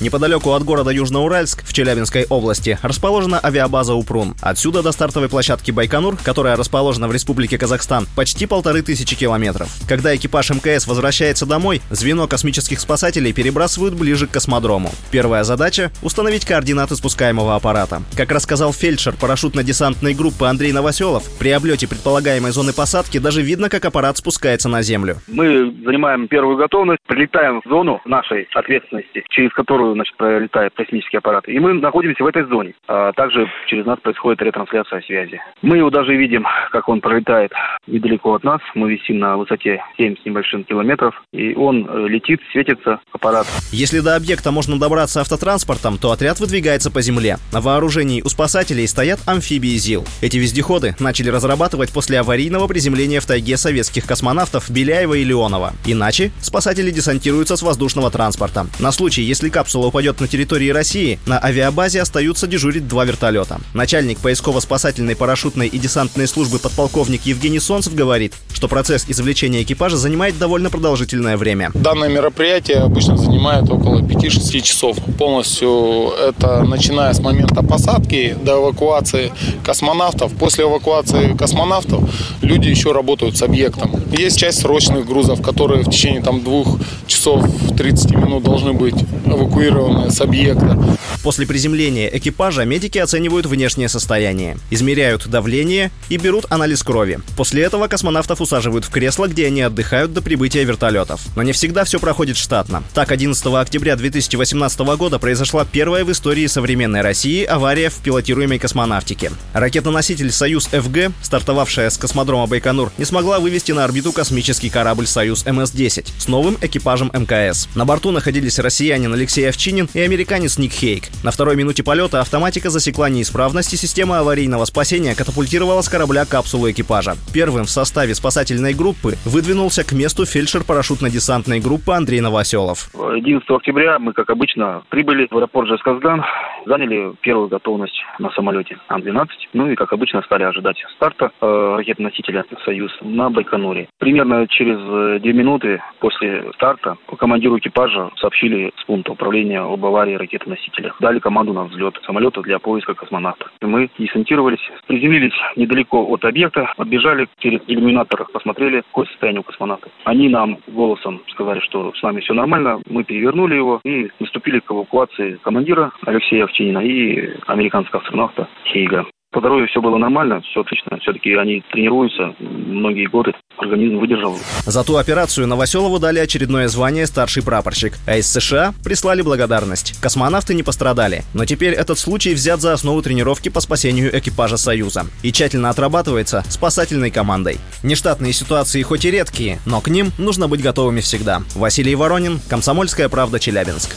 Неподалеку 0.00 0.52
от 0.52 0.64
города 0.64 0.90
Южноуральск 0.90 1.62
в 1.62 1.74
Челябинской 1.74 2.24
области 2.30 2.78
расположена 2.80 3.38
авиабаза 3.38 3.92
Упрун. 3.92 4.34
Отсюда 4.40 4.82
до 4.82 4.92
стартовой 4.92 5.28
площадки 5.28 5.72
Байконур, 5.72 6.16
которая 6.30 6.54
расположена 6.54 7.08
в 7.08 7.12
Республике 7.12 7.58
Казахстан, 7.58 8.06
почти 8.14 8.46
полторы 8.46 8.82
тысячи 8.82 9.16
километров. 9.16 9.66
Когда 9.88 10.14
экипаж 10.14 10.50
МКС 10.50 10.86
возвращается 10.86 11.44
домой, 11.44 11.80
звено 11.90 12.28
космических 12.28 12.78
спасателей 12.78 13.32
перебрасывают 13.32 13.94
ближе 13.94 14.28
к 14.28 14.30
космодрому. 14.30 14.90
Первая 15.10 15.42
задача— 15.42 15.90
установить 16.04 16.46
координаты 16.46 16.94
спускаемого 16.94 17.56
аппарата. 17.56 18.02
Как 18.16 18.30
рассказал 18.30 18.72
фельдшер 18.72 19.14
парашютно-десантной 19.20 20.14
группы 20.14 20.46
Андрей 20.46 20.70
Новоселов, 20.70 21.24
при 21.40 21.50
облете 21.50 21.88
предполагаемой 21.88 22.52
зоны 22.52 22.72
посадки 22.72 23.18
даже 23.18 23.42
видно, 23.42 23.68
как 23.68 23.84
аппарат 23.84 24.16
спускается 24.16 24.68
на 24.68 24.82
землю. 24.82 25.16
Мы 25.26 25.74
занимаем 25.84 26.28
первую 26.28 26.56
готовность, 26.58 27.00
прилетаем 27.08 27.60
в 27.64 27.68
зону 27.68 28.00
нашей 28.04 28.46
ответственности, 28.54 29.24
через 29.30 29.52
которую 29.52 29.94
значит, 29.94 30.16
пролетает 30.16 30.74
космический 30.76 31.16
аппарат. 31.16 31.48
И 31.48 31.58
мы 31.58 31.72
находимся 31.72 32.22
в 32.22 32.26
этой 32.28 32.44
зоне. 32.44 32.74
А 32.86 33.10
также 33.14 33.48
через 33.66 33.84
нас 33.84 33.98
происходит 33.98 34.42
ретрансляция 34.42 35.00
связи. 35.00 35.40
Мы 35.62 35.78
его 35.78 35.90
даже 35.90 36.19
видим, 36.20 36.46
как 36.70 36.88
он 36.88 37.00
пролетает 37.00 37.52
недалеко 37.86 38.34
от 38.34 38.44
нас. 38.44 38.60
Мы 38.74 38.92
висим 38.92 39.18
на 39.18 39.36
высоте 39.36 39.82
7 39.96 40.16
с 40.16 40.24
небольшим 40.24 40.64
километров. 40.64 41.14
И 41.32 41.54
он 41.54 41.88
э, 41.88 42.08
летит, 42.08 42.40
светится, 42.52 43.00
аппарат. 43.12 43.46
Если 43.72 44.00
до 44.00 44.16
объекта 44.16 44.50
можно 44.50 44.78
добраться 44.78 45.20
автотранспортом, 45.20 45.98
то 45.98 46.12
отряд 46.12 46.38
выдвигается 46.40 46.90
по 46.90 47.00
земле. 47.02 47.38
На 47.52 47.60
вооружении 47.60 48.22
у 48.22 48.28
спасателей 48.28 48.86
стоят 48.86 49.20
амфибии 49.26 49.76
ЗИЛ. 49.76 50.04
Эти 50.20 50.36
вездеходы 50.36 50.94
начали 51.00 51.30
разрабатывать 51.30 51.92
после 51.92 52.20
аварийного 52.20 52.66
приземления 52.68 53.20
в 53.20 53.26
тайге 53.26 53.56
советских 53.56 54.06
космонавтов 54.06 54.70
Беляева 54.70 55.14
и 55.14 55.24
Леонова. 55.24 55.72
Иначе 55.86 56.30
спасатели 56.40 56.90
десантируются 56.90 57.56
с 57.56 57.62
воздушного 57.62 58.10
транспорта. 58.10 58.66
На 58.78 58.92
случай, 58.92 59.22
если 59.22 59.48
капсула 59.48 59.86
упадет 59.86 60.20
на 60.20 60.28
территории 60.28 60.70
России, 60.70 61.18
на 61.26 61.42
авиабазе 61.42 62.02
остаются 62.02 62.46
дежурить 62.46 62.86
два 62.86 63.04
вертолета. 63.04 63.60
Начальник 63.74 64.18
поисково-спасательной 64.18 65.16
парашютной 65.16 65.68
и 65.68 65.78
десантной 65.78 66.09
службы 66.26 66.58
подполковник 66.58 67.22
Евгений 67.24 67.60
Солнцев 67.60 67.94
говорит, 67.94 68.34
что 68.52 68.68
процесс 68.68 69.06
извлечения 69.08 69.62
экипажа 69.62 69.96
занимает 69.96 70.38
довольно 70.38 70.70
продолжительное 70.70 71.36
время. 71.36 71.70
Данное 71.74 72.08
мероприятие 72.08 72.78
обычно 72.78 73.16
занимает 73.16 73.70
около 73.70 74.00
5-6 74.00 74.60
часов. 74.60 74.96
Полностью 75.18 76.10
это 76.10 76.62
начиная 76.62 77.12
с 77.12 77.20
момента 77.20 77.62
посадки 77.62 78.36
до 78.42 78.58
эвакуации 78.58 79.32
космонавтов. 79.64 80.32
После 80.34 80.64
эвакуации 80.64 81.34
космонавтов 81.36 82.02
люди 82.42 82.68
еще 82.68 82.92
работают 82.92 83.36
с 83.36 83.42
объектом. 83.42 83.92
Есть 84.16 84.38
часть 84.38 84.60
срочных 84.60 85.06
грузов, 85.06 85.42
которые 85.42 85.82
в 85.82 85.90
течение 85.90 86.20
там, 86.20 86.42
двух 86.42 86.78
часов 87.06 87.44
30 87.76 88.10
минут 88.12 88.42
должны 88.42 88.72
быть 88.72 88.96
эвакуированы 89.24 90.10
с 90.10 90.20
объекта. 90.20 90.78
После 91.22 91.46
приземления 91.46 92.08
экипажа 92.08 92.64
медики 92.64 92.98
оценивают 92.98 93.46
внешнее 93.46 93.88
состояние, 93.88 94.58
измеряют 94.70 95.28
давление 95.28 95.89
и 96.10 96.18
берут 96.18 96.44
анализ 96.50 96.82
крови. 96.82 97.20
После 97.36 97.62
этого 97.62 97.88
космонавтов 97.88 98.40
усаживают 98.42 98.84
в 98.84 98.90
кресло, 98.90 99.28
где 99.28 99.46
они 99.46 99.62
отдыхают 99.62 100.12
до 100.12 100.20
прибытия 100.20 100.64
вертолетов. 100.64 101.22
Но 101.36 101.42
не 101.42 101.52
всегда 101.52 101.84
все 101.84 101.98
проходит 101.98 102.36
штатно. 102.36 102.82
Так, 102.92 103.12
11 103.12 103.46
октября 103.46 103.96
2018 103.96 104.80
года 104.80 105.18
произошла 105.18 105.64
первая 105.64 106.04
в 106.04 106.12
истории 106.12 106.46
современной 106.46 107.00
России 107.00 107.44
авария 107.44 107.88
в 107.88 107.96
пилотируемой 107.98 108.58
космонавтике. 108.58 109.30
Ракетоноситель 109.54 110.32
«Союз-ФГ», 110.32 111.12
стартовавшая 111.22 111.88
с 111.88 111.96
космодрома 111.96 112.46
Байконур, 112.46 112.92
не 112.98 113.04
смогла 113.04 113.38
вывести 113.38 113.72
на 113.72 113.84
орбиту 113.84 114.12
космический 114.12 114.68
корабль 114.68 115.06
«Союз 115.06 115.46
МС-10» 115.46 116.06
с 116.18 116.28
новым 116.28 116.58
экипажем 116.60 117.12
МКС. 117.14 117.68
На 117.76 117.84
борту 117.84 118.10
находились 118.10 118.58
россиянин 118.58 119.14
Алексей 119.14 119.48
Овчинин 119.48 119.88
и 119.94 120.00
американец 120.00 120.58
Ник 120.58 120.72
Хейк. 120.72 121.04
На 121.22 121.30
второй 121.30 121.54
минуте 121.54 121.84
полета 121.84 122.20
автоматика 122.20 122.68
засекла 122.68 123.08
неисправность 123.08 123.72
и 123.74 123.76
система 123.76 124.18
аварийного 124.18 124.64
спасения 124.64 125.14
катапультировала 125.14 125.79
с 125.82 125.88
корабля 125.88 126.24
капсулу 126.24 126.70
экипажа. 126.70 127.12
Первым 127.32 127.64
в 127.64 127.70
составе 127.70 128.14
спасательной 128.14 128.74
группы 128.74 129.14
выдвинулся 129.24 129.86
к 129.86 129.92
месту 129.92 130.26
фельдшер 130.26 130.62
парашютно-десантной 130.62 131.60
группы 131.60 131.92
Андрей 131.92 132.20
Новоселов. 132.20 132.90
11 132.94 133.48
октября 133.50 133.98
мы, 133.98 134.12
как 134.12 134.30
обычно, 134.30 134.82
прибыли 134.88 135.28
в 135.30 135.36
аэропорт 135.36 135.68
Жесказган, 135.68 136.24
заняли 136.66 137.12
первую 137.20 137.48
готовность 137.48 138.00
на 138.18 138.30
самолете 138.30 138.78
Ан-12, 138.88 139.28
ну 139.54 139.70
и, 139.70 139.74
как 139.74 139.92
обычно, 139.92 140.22
стали 140.22 140.42
ожидать 140.42 140.76
старта 140.96 141.30
э, 141.40 141.74
ракеты-носителя 141.76 142.44
«Союз» 142.64 142.92
на 143.00 143.30
Байконуре. 143.30 143.88
Примерно 143.98 144.46
через 144.48 144.78
2 145.22 145.32
минуты 145.32 145.82
после 146.00 146.50
старта 146.54 146.96
командиру 147.18 147.58
экипажа 147.58 148.10
сообщили 148.16 148.72
с 148.80 148.84
пункта 148.84 149.12
управления 149.12 149.60
об 149.60 149.84
аварии 149.84 150.14
ракеты-носителя. 150.14 150.94
Дали 151.00 151.18
команду 151.18 151.52
на 151.52 151.64
взлет 151.64 151.98
самолета 152.04 152.42
для 152.42 152.58
поиска 152.58 152.94
космонавта. 152.94 153.50
Мы 153.60 153.90
десантировались, 153.98 154.60
приземлились 154.86 155.34
недалеко 155.56 155.69
от 155.90 156.24
объекта, 156.24 156.72
оббежали 156.76 157.28
через 157.38 157.60
иллюминатор, 157.66 158.26
посмотрели, 158.32 158.82
какое 158.82 159.06
состояние 159.06 159.40
у 159.40 159.44
космонавта. 159.44 159.88
Они 160.04 160.28
нам 160.28 160.58
голосом 160.68 161.22
сказали, 161.28 161.60
что 161.60 161.92
с 161.94 162.02
нами 162.02 162.20
все 162.20 162.34
нормально. 162.34 162.80
Мы 162.88 163.04
перевернули 163.04 163.54
его 163.54 163.80
и 163.84 164.10
наступили 164.20 164.60
к 164.60 164.70
эвакуации 164.70 165.38
командира 165.42 165.92
Алексея 166.06 166.44
Овчинина 166.44 166.78
и 166.78 167.36
американского 167.46 168.02
астронавта 168.02 168.48
Хейга. 168.64 169.06
По 169.32 169.38
здоровью 169.38 169.68
все 169.68 169.80
было 169.80 169.96
нормально, 169.96 170.40
все 170.40 170.62
отлично. 170.62 170.98
Все-таки 171.00 171.32
они 171.34 171.62
тренируются 171.72 172.34
многие 172.40 173.06
годы, 173.06 173.32
организм 173.58 173.98
выдержал. 173.98 174.36
За 174.66 174.84
ту 174.84 174.96
операцию 174.96 175.46
Новоселову 175.46 176.00
дали 176.00 176.18
очередное 176.18 176.66
звание 176.66 177.06
старший 177.06 177.44
прапорщик, 177.44 177.92
а 178.08 178.16
из 178.16 178.26
США 178.26 178.74
прислали 178.82 179.22
благодарность. 179.22 180.00
Космонавты 180.02 180.54
не 180.54 180.64
пострадали, 180.64 181.22
но 181.32 181.44
теперь 181.44 181.74
этот 181.74 181.98
случай 181.98 182.34
взят 182.34 182.60
за 182.60 182.72
основу 182.72 183.02
тренировки 183.02 183.50
по 183.50 183.60
спасению 183.60 184.16
экипажа 184.18 184.56
«Союза» 184.56 185.04
и 185.22 185.30
тщательно 185.30 185.70
отрабатывается 185.70 186.42
спасательной 186.48 187.12
командой. 187.12 187.58
Нештатные 187.84 188.32
ситуации 188.32 188.82
хоть 188.82 189.04
и 189.04 189.12
редкие, 189.12 189.58
но 189.64 189.80
к 189.80 189.86
ним 189.86 190.08
нужно 190.18 190.48
быть 190.48 190.60
готовыми 190.60 191.00
всегда. 191.00 191.42
Василий 191.54 191.94
Воронин, 191.94 192.40
Комсомольская 192.48 193.08
правда, 193.08 193.38
Челябинск. 193.38 193.96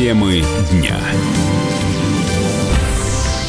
Темы 0.00 0.42
дня. 0.72 0.96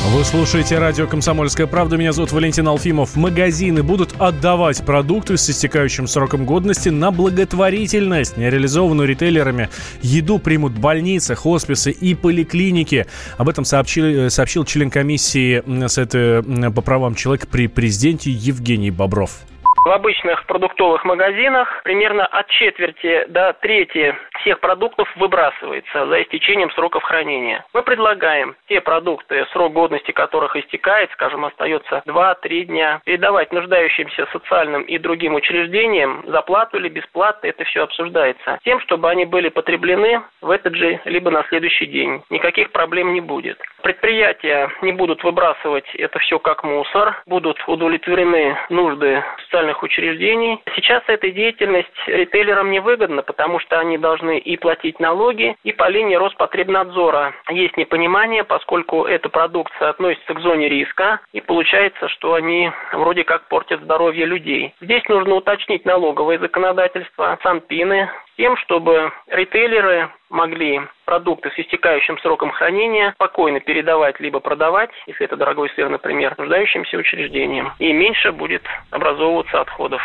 Вы 0.09 0.25
слушаете 0.25 0.79
радио 0.79 1.07
«Комсомольская 1.07 1.65
правда». 1.65 1.95
Меня 1.95 2.11
зовут 2.11 2.33
Валентин 2.33 2.67
Алфимов. 2.67 3.15
Магазины 3.15 3.83
будут 3.83 4.15
отдавать 4.19 4.85
продукты 4.85 5.37
с 5.37 5.49
истекающим 5.49 6.07
сроком 6.07 6.45
годности 6.45 6.89
на 6.89 7.11
благотворительность. 7.11 8.35
Нереализованную 8.35 9.07
ритейлерами 9.07 9.69
еду 10.01 10.39
примут 10.39 10.73
больницы, 10.73 11.35
хосписы 11.35 11.91
и 11.91 12.15
поликлиники. 12.15 13.05
Об 13.37 13.47
этом 13.47 13.63
сообщил, 13.63 14.29
сообщил 14.29 14.65
член 14.65 14.89
комиссии 14.89 15.63
с 15.87 15.97
этой, 15.97 16.43
по 16.73 16.81
правам 16.81 17.15
человека 17.15 17.47
при 17.49 17.67
президенте 17.67 18.29
Евгений 18.29 18.91
Бобров. 18.91 19.39
В 19.83 19.89
обычных 19.89 20.45
продуктовых 20.45 21.03
магазинах 21.05 21.81
примерно 21.83 22.23
от 22.27 22.47
четверти 22.49 23.25
до 23.29 23.53
трети 23.53 24.15
всех 24.41 24.59
продуктов 24.59 25.11
выбрасывается 25.15 26.05
за 26.05 26.21
истечением 26.21 26.69
сроков 26.71 27.01
хранения. 27.01 27.65
Мы 27.73 27.81
предлагаем 27.81 28.55
те 28.67 28.79
продукты, 28.79 29.43
срок 29.53 29.73
годности 29.73 30.11
которых 30.11 30.55
истекает, 30.55 31.09
скажем, 31.13 31.45
остается 31.45 32.03
2-3 32.05 32.63
дня, 32.65 33.01
передавать 33.05 33.51
нуждающимся 33.51 34.27
социальным 34.31 34.83
и 34.83 34.99
другим 34.99 35.33
учреждениям 35.33 36.23
за 36.27 36.43
плату 36.43 36.77
или 36.77 36.89
бесплатно, 36.89 37.47
это 37.47 37.63
все 37.63 37.81
обсуждается, 37.81 38.59
тем, 38.63 38.79
чтобы 38.81 39.09
они 39.09 39.25
были 39.25 39.49
потреблены 39.49 40.21
в 40.41 40.51
этот 40.51 40.75
же 40.75 41.01
либо 41.05 41.31
на 41.31 41.43
следующий 41.49 41.87
день. 41.87 42.21
Никаких 42.29 42.71
проблем 42.71 43.13
не 43.13 43.21
будет. 43.21 43.57
Предприятия 43.81 44.69
не 44.83 44.91
будут 44.91 45.23
выбрасывать 45.23 45.89
это 45.95 46.19
все 46.19 46.37
как 46.37 46.63
мусор, 46.63 47.23
будут 47.25 47.57
удовлетворены 47.65 48.57
нужды 48.69 49.23
социальных 49.45 49.70
социальных 49.71 49.83
учреждений. 49.83 50.59
Сейчас 50.75 51.03
эта 51.07 51.29
деятельность 51.31 51.89
ритейлерам 52.07 52.71
невыгодна, 52.71 53.23
потому 53.23 53.59
что 53.59 53.79
они 53.79 53.97
должны 53.97 54.37
и 54.37 54.57
платить 54.57 54.99
налоги, 54.99 55.55
и 55.63 55.71
по 55.71 55.89
линии 55.89 56.15
Роспотребнадзора 56.15 57.33
есть 57.49 57.77
непонимание, 57.77 58.43
поскольку 58.43 59.05
эта 59.05 59.29
продукция 59.29 59.89
относится 59.89 60.33
к 60.33 60.39
зоне 60.39 60.69
риска, 60.69 61.19
и 61.33 61.41
получается, 61.41 62.07
что 62.09 62.33
они 62.33 62.71
вроде 62.93 63.23
как 63.23 63.47
портят 63.47 63.81
здоровье 63.81 64.25
людей. 64.25 64.73
Здесь 64.81 65.03
нужно 65.07 65.35
уточнить 65.35 65.85
налоговое 65.85 66.39
законодательство, 66.39 67.37
санпины, 67.43 68.09
тем, 68.41 68.57
чтобы 68.57 69.11
ритейлеры 69.27 70.09
могли 70.31 70.81
продукты 71.05 71.51
с 71.51 71.59
истекающим 71.59 72.17
сроком 72.23 72.49
хранения 72.51 73.11
спокойно 73.13 73.59
передавать 73.59 74.19
либо 74.19 74.39
продавать, 74.39 74.89
если 75.05 75.27
это 75.27 75.37
дорогой 75.37 75.69
сыр, 75.75 75.89
например, 75.89 76.33
нуждающимся 76.39 76.97
учреждениям, 76.97 77.73
и 77.77 77.93
меньше 77.93 78.31
будет 78.31 78.63
образовываться 78.89 79.61
отходов. 79.61 80.01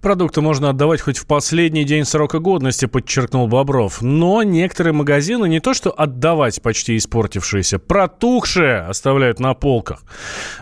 Продукты 0.00 0.40
можно 0.40 0.70
отдавать 0.70 1.02
хоть 1.02 1.18
в 1.18 1.26
последний 1.26 1.84
день 1.84 2.04
срока 2.04 2.38
годности, 2.38 2.86
подчеркнул 2.86 3.48
Бобров. 3.48 4.00
Но 4.00 4.42
некоторые 4.42 4.94
магазины 4.94 5.46
не 5.46 5.60
то 5.60 5.74
что 5.74 5.90
отдавать 5.90 6.62
почти 6.62 6.96
испортившиеся, 6.96 7.78
протухшие 7.78 8.78
оставляют 8.78 9.40
на 9.40 9.52
полках, 9.52 10.00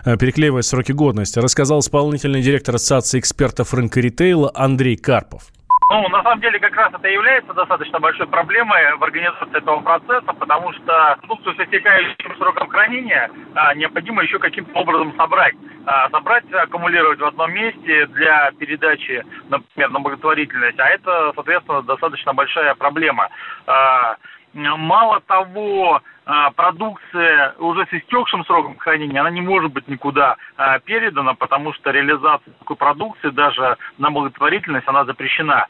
э, 0.05 0.17
переклеивая 0.17 0.61
сроки 0.61 0.91
годности, 0.91 1.39
рассказал 1.39 1.79
исполнительный 1.79 2.41
директор 2.41 2.75
Ассоциации 2.75 3.19
экспертов 3.19 3.73
рынка 3.73 4.01
ритейла 4.01 4.51
Андрей 4.53 4.97
Карпов. 4.97 5.43
Ну, 5.91 6.07
на 6.07 6.23
самом 6.23 6.39
деле, 6.39 6.57
как 6.57 6.73
раз 6.73 6.93
это 6.93 7.05
является 7.09 7.53
достаточно 7.53 7.99
большой 7.99 8.25
проблемой 8.25 8.95
в 8.95 9.03
организации 9.03 9.57
этого 9.57 9.81
процесса, 9.81 10.31
потому 10.39 10.71
что 10.71 11.17
продукцию 11.19 11.53
с 11.55 11.59
истекающим 11.59 12.37
сроком 12.37 12.69
хранения 12.69 13.29
а, 13.55 13.73
необходимо 13.75 14.23
еще 14.23 14.39
каким-то 14.39 14.71
образом 14.79 15.13
собрать. 15.17 15.53
А, 15.85 16.09
собрать, 16.09 16.45
аккумулировать 16.53 17.19
в 17.19 17.25
одном 17.25 17.51
месте 17.51 18.05
для 18.05 18.51
передачи, 18.51 19.25
например, 19.49 19.89
на 19.89 19.99
благотворительность, 19.99 20.79
а 20.79 20.87
это, 20.87 21.33
соответственно, 21.35 21.81
достаточно 21.81 22.33
большая 22.33 22.73
проблема. 22.75 23.27
А, 23.67 24.15
мало 24.53 25.21
того, 25.21 26.01
а, 26.25 26.51
продукция 26.51 27.55
уже 27.57 27.85
с 27.87 27.93
истекшим 27.93 28.45
сроком 28.45 28.77
хранения, 28.77 29.19
она 29.21 29.29
не 29.29 29.41
может 29.41 29.71
быть 29.71 29.87
никуда 29.87 30.37
а, 30.55 30.79
передана, 30.79 31.33
потому 31.33 31.73
что 31.73 31.91
реализация 31.91 32.53
такой 32.59 32.75
продукции 32.75 33.29
даже 33.29 33.77
на 33.97 34.11
благотворительность, 34.11 34.87
она 34.87 35.05
запрещена. 35.05 35.67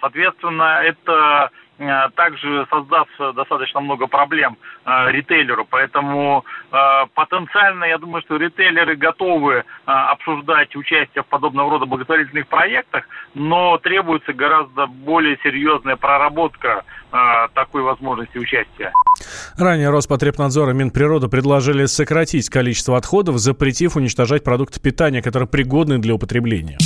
Соответственно, 0.00 0.80
это 0.82 1.50
также 1.78 2.66
создаст 2.70 3.10
достаточно 3.34 3.80
много 3.80 4.06
проблем 4.06 4.56
э, 4.84 5.10
ритейлеру. 5.12 5.64
Поэтому 5.68 6.44
э, 6.72 6.76
потенциально, 7.14 7.84
я 7.84 7.98
думаю, 7.98 8.22
что 8.22 8.36
ритейлеры 8.36 8.96
готовы 8.96 9.54
э, 9.54 9.62
обсуждать 9.86 10.74
участие 10.74 11.22
в 11.22 11.26
подобного 11.26 11.70
рода 11.70 11.86
благотворительных 11.86 12.48
проектах, 12.48 13.04
но 13.34 13.78
требуется 13.78 14.32
гораздо 14.32 14.86
более 14.86 15.38
серьезная 15.42 15.96
проработка 15.96 16.84
э, 17.12 17.16
такой 17.54 17.82
возможности 17.82 18.38
участия. 18.38 18.92
Ранее 19.56 19.90
Роспотребнадзор 19.90 20.70
и 20.70 20.74
Минприрода 20.74 21.28
предложили 21.28 21.86
сократить 21.86 22.50
количество 22.50 22.96
отходов, 22.96 23.38
запретив 23.38 23.96
уничтожать 23.96 24.44
продукты 24.44 24.80
питания, 24.80 25.22
которые 25.22 25.48
пригодны 25.48 25.98
для 25.98 26.14
употребления. 26.14 26.78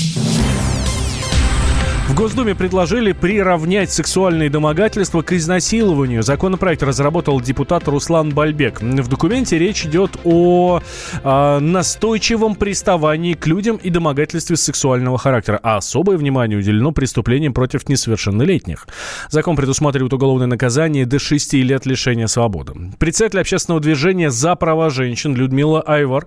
В 2.12 2.14
Госдуме 2.14 2.54
предложили 2.54 3.12
приравнять 3.12 3.90
сексуальные 3.90 4.50
домогательства 4.50 5.22
к 5.22 5.32
изнасилованию. 5.32 6.22
Законопроект 6.22 6.82
разработал 6.82 7.40
депутат 7.40 7.88
Руслан 7.88 8.34
Бальбек. 8.34 8.82
В 8.82 9.08
документе 9.08 9.58
речь 9.58 9.86
идет 9.86 10.18
о 10.22 10.82
э, 11.24 11.58
настойчивом 11.58 12.54
приставании 12.54 13.32
к 13.32 13.46
людям 13.46 13.78
и 13.78 13.88
домогательстве 13.88 14.58
сексуального 14.58 15.16
характера, 15.16 15.58
а 15.62 15.78
особое 15.78 16.18
внимание 16.18 16.58
уделено 16.58 16.92
преступлениям 16.92 17.54
против 17.54 17.88
несовершеннолетних. 17.88 18.86
Закон 19.30 19.56
предусматривает 19.56 20.12
уголовное 20.12 20.46
наказание 20.46 21.06
до 21.06 21.18
6 21.18 21.54
лет 21.54 21.86
лишения 21.86 22.26
свободы. 22.26 22.74
Председатель 22.98 23.40
общественного 23.40 23.80
движения 23.80 24.30
«За 24.30 24.54
права 24.54 24.90
женщин» 24.90 25.34
Людмила 25.34 25.80
Айвар 25.80 26.26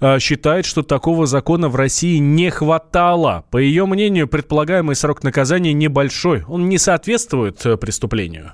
э, 0.00 0.20
считает, 0.20 0.64
что 0.64 0.84
такого 0.84 1.26
закона 1.26 1.68
в 1.68 1.74
России 1.74 2.18
не 2.18 2.50
хватало. 2.50 3.42
По 3.50 3.58
ее 3.58 3.84
мнению, 3.86 4.28
предполагаемый 4.28 4.94
срок 4.94 5.23
наказания 5.24 5.72
небольшой. 5.72 6.44
Он 6.48 6.68
не 6.68 6.78
соответствует 6.78 7.64
э, 7.66 7.76
преступлению. 7.76 8.52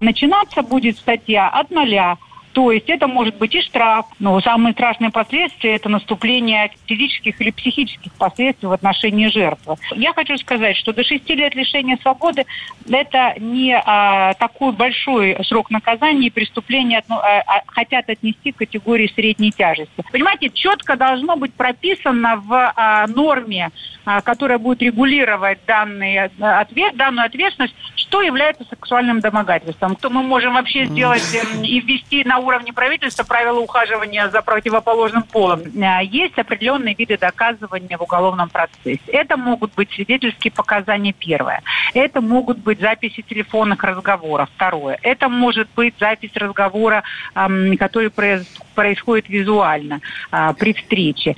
Начинаться 0.00 0.62
будет 0.62 0.98
статья 0.98 1.48
от 1.48 1.70
нуля 1.70 2.18
То 2.58 2.72
есть 2.72 2.90
это 2.90 3.06
может 3.06 3.36
быть 3.36 3.54
и 3.54 3.62
штраф, 3.62 4.06
но 4.18 4.40
самые 4.40 4.72
страшные 4.72 5.12
последствия– 5.12 5.74
это 5.76 5.88
наступление 5.88 6.72
физических 6.86 7.40
или 7.40 7.52
психических 7.52 8.12
последствий 8.14 8.68
в 8.68 8.72
отношении 8.72 9.28
жертвы. 9.28 9.76
Я 9.94 10.12
хочу 10.12 10.36
сказать, 10.38 10.76
что 10.76 10.92
до 10.92 11.04
6 11.04 11.30
лет 11.30 11.54
лишения 11.54 11.96
свободы– 12.02 12.46
это 12.90 13.34
не 13.38 13.76
а, 13.76 14.34
такой 14.34 14.72
большой 14.72 15.36
срок 15.44 15.70
наказания, 15.70 16.26
и 16.26 16.30
преступления 16.30 17.04
а, 17.08 17.14
а, 17.46 17.62
хотят 17.68 18.10
отнести 18.10 18.50
к 18.50 18.56
категории 18.56 19.06
средней 19.14 19.52
тяжести. 19.52 20.02
Понимаете, 20.10 20.50
четко 20.50 20.96
должно 20.96 21.36
быть 21.36 21.54
прописано 21.54 22.38
в 22.38 22.72
а, 22.74 23.06
норме, 23.06 23.70
а, 24.04 24.20
которая 24.20 24.58
будет 24.58 24.82
регулировать 24.82 25.58
данный 25.64 26.18
а, 26.18 26.60
ответ, 26.60 26.96
данную 26.96 27.26
ответственность, 27.26 27.74
что 27.94 28.22
является 28.22 28.64
сексуальным 28.64 29.20
домогательством. 29.20 29.94
То 29.94 30.08
мы 30.08 30.22
можем 30.22 30.54
вообще 30.54 30.86
сделать 30.86 31.22
э, 31.34 31.62
и 31.62 31.78
ввести 31.80 32.24
на 32.24 32.40
уровне 32.48 32.72
правительства 32.72 33.24
правила 33.24 33.60
ухаживания 33.60 34.28
за 34.30 34.42
противоположным 34.42 35.22
полом. 35.22 35.60
Э, 35.60 36.04
есть 36.04 36.38
определенные 36.38 36.94
виды 36.94 37.16
доказывания 37.16 37.96
в 37.96 38.02
уголовном 38.02 38.48
процессе. 38.48 39.00
Это 39.08 39.36
могут 39.36 39.74
быть 39.74 39.90
свидетельские 39.92 40.52
показания 40.52 41.12
первое. 41.12 41.62
Это 41.94 42.20
могут 42.20 42.58
быть 42.58 42.80
записи 42.80 43.22
телефонных 43.22 43.82
разговоров 43.84 44.48
второе. 44.54 44.98
Это 45.02 45.28
может 45.28 45.68
быть 45.76 45.94
запись 46.00 46.32
разговора, 46.34 47.02
э, 47.34 47.76
который 47.76 48.10
происходит 48.10 49.28
визуально 49.28 50.00
э, 50.32 50.54
при 50.58 50.72
встрече. 50.72 51.36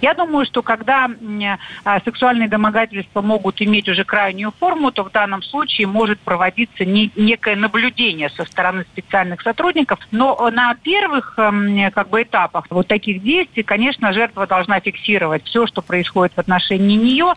Я 0.00 0.14
думаю, 0.14 0.46
что 0.46 0.62
когда 0.62 1.08
э, 1.08 2.00
сексуальные 2.04 2.48
домогательства 2.48 3.22
могут 3.22 3.60
иметь 3.62 3.88
уже 3.88 4.04
крайнюю 4.04 4.52
форму, 4.58 4.92
то 4.92 5.04
в 5.04 5.10
данном 5.10 5.42
случае 5.42 5.86
может 5.86 6.20
проводиться 6.20 6.84
не, 6.84 7.10
некое 7.16 7.56
наблюдение 7.56 8.30
со 8.30 8.44
стороны 8.44 8.84
специальных 8.92 9.42
сотрудников. 9.42 9.98
Но 10.10 10.50
на 10.52 10.74
первых 10.74 11.34
эм, 11.38 11.90
как 11.92 12.10
бы, 12.10 12.22
этапах 12.22 12.66
вот 12.70 12.86
таких 12.86 13.22
действий, 13.22 13.62
конечно, 13.62 14.12
жертва 14.12 14.46
должна 14.46 14.80
фиксировать 14.80 15.44
все, 15.44 15.66
что 15.66 15.82
происходит 15.82 16.34
в 16.34 16.38
отношении 16.38 16.96
нее. 16.96 17.32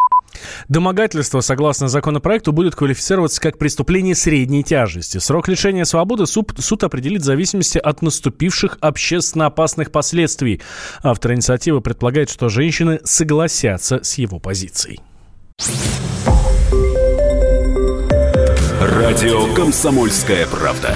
Домогательство, 0.67 1.39
согласно 1.39 1.88
законопроекту, 1.88 2.51
будет 2.51 2.75
квалифицироваться 2.75 3.41
как 3.41 3.58
преступление 3.58 4.15
средней 4.15 4.63
тяжести. 4.63 5.17
Срок 5.17 5.47
лишения 5.47 5.86
свободы 5.86 6.25
суд, 6.25 6.54
суд 6.60 6.84
определит 6.84 7.21
в 7.21 7.25
зависимости 7.25 7.78
от 7.78 8.01
наступивших 8.01 8.78
общественно 8.82 9.47
опасных 9.47 9.91
последствий. 9.91 10.62
Автор 11.04 11.34
инициативы 11.34 11.82
предполагает, 11.82 12.30
что 12.30 12.49
женщины 12.49 12.99
согласятся 13.04 14.04
с 14.04 14.17
его 14.17 14.39
позицией. 14.39 14.99
Радио 18.82 19.54
«Комсомольская 19.54 20.45
правда». 20.47 20.95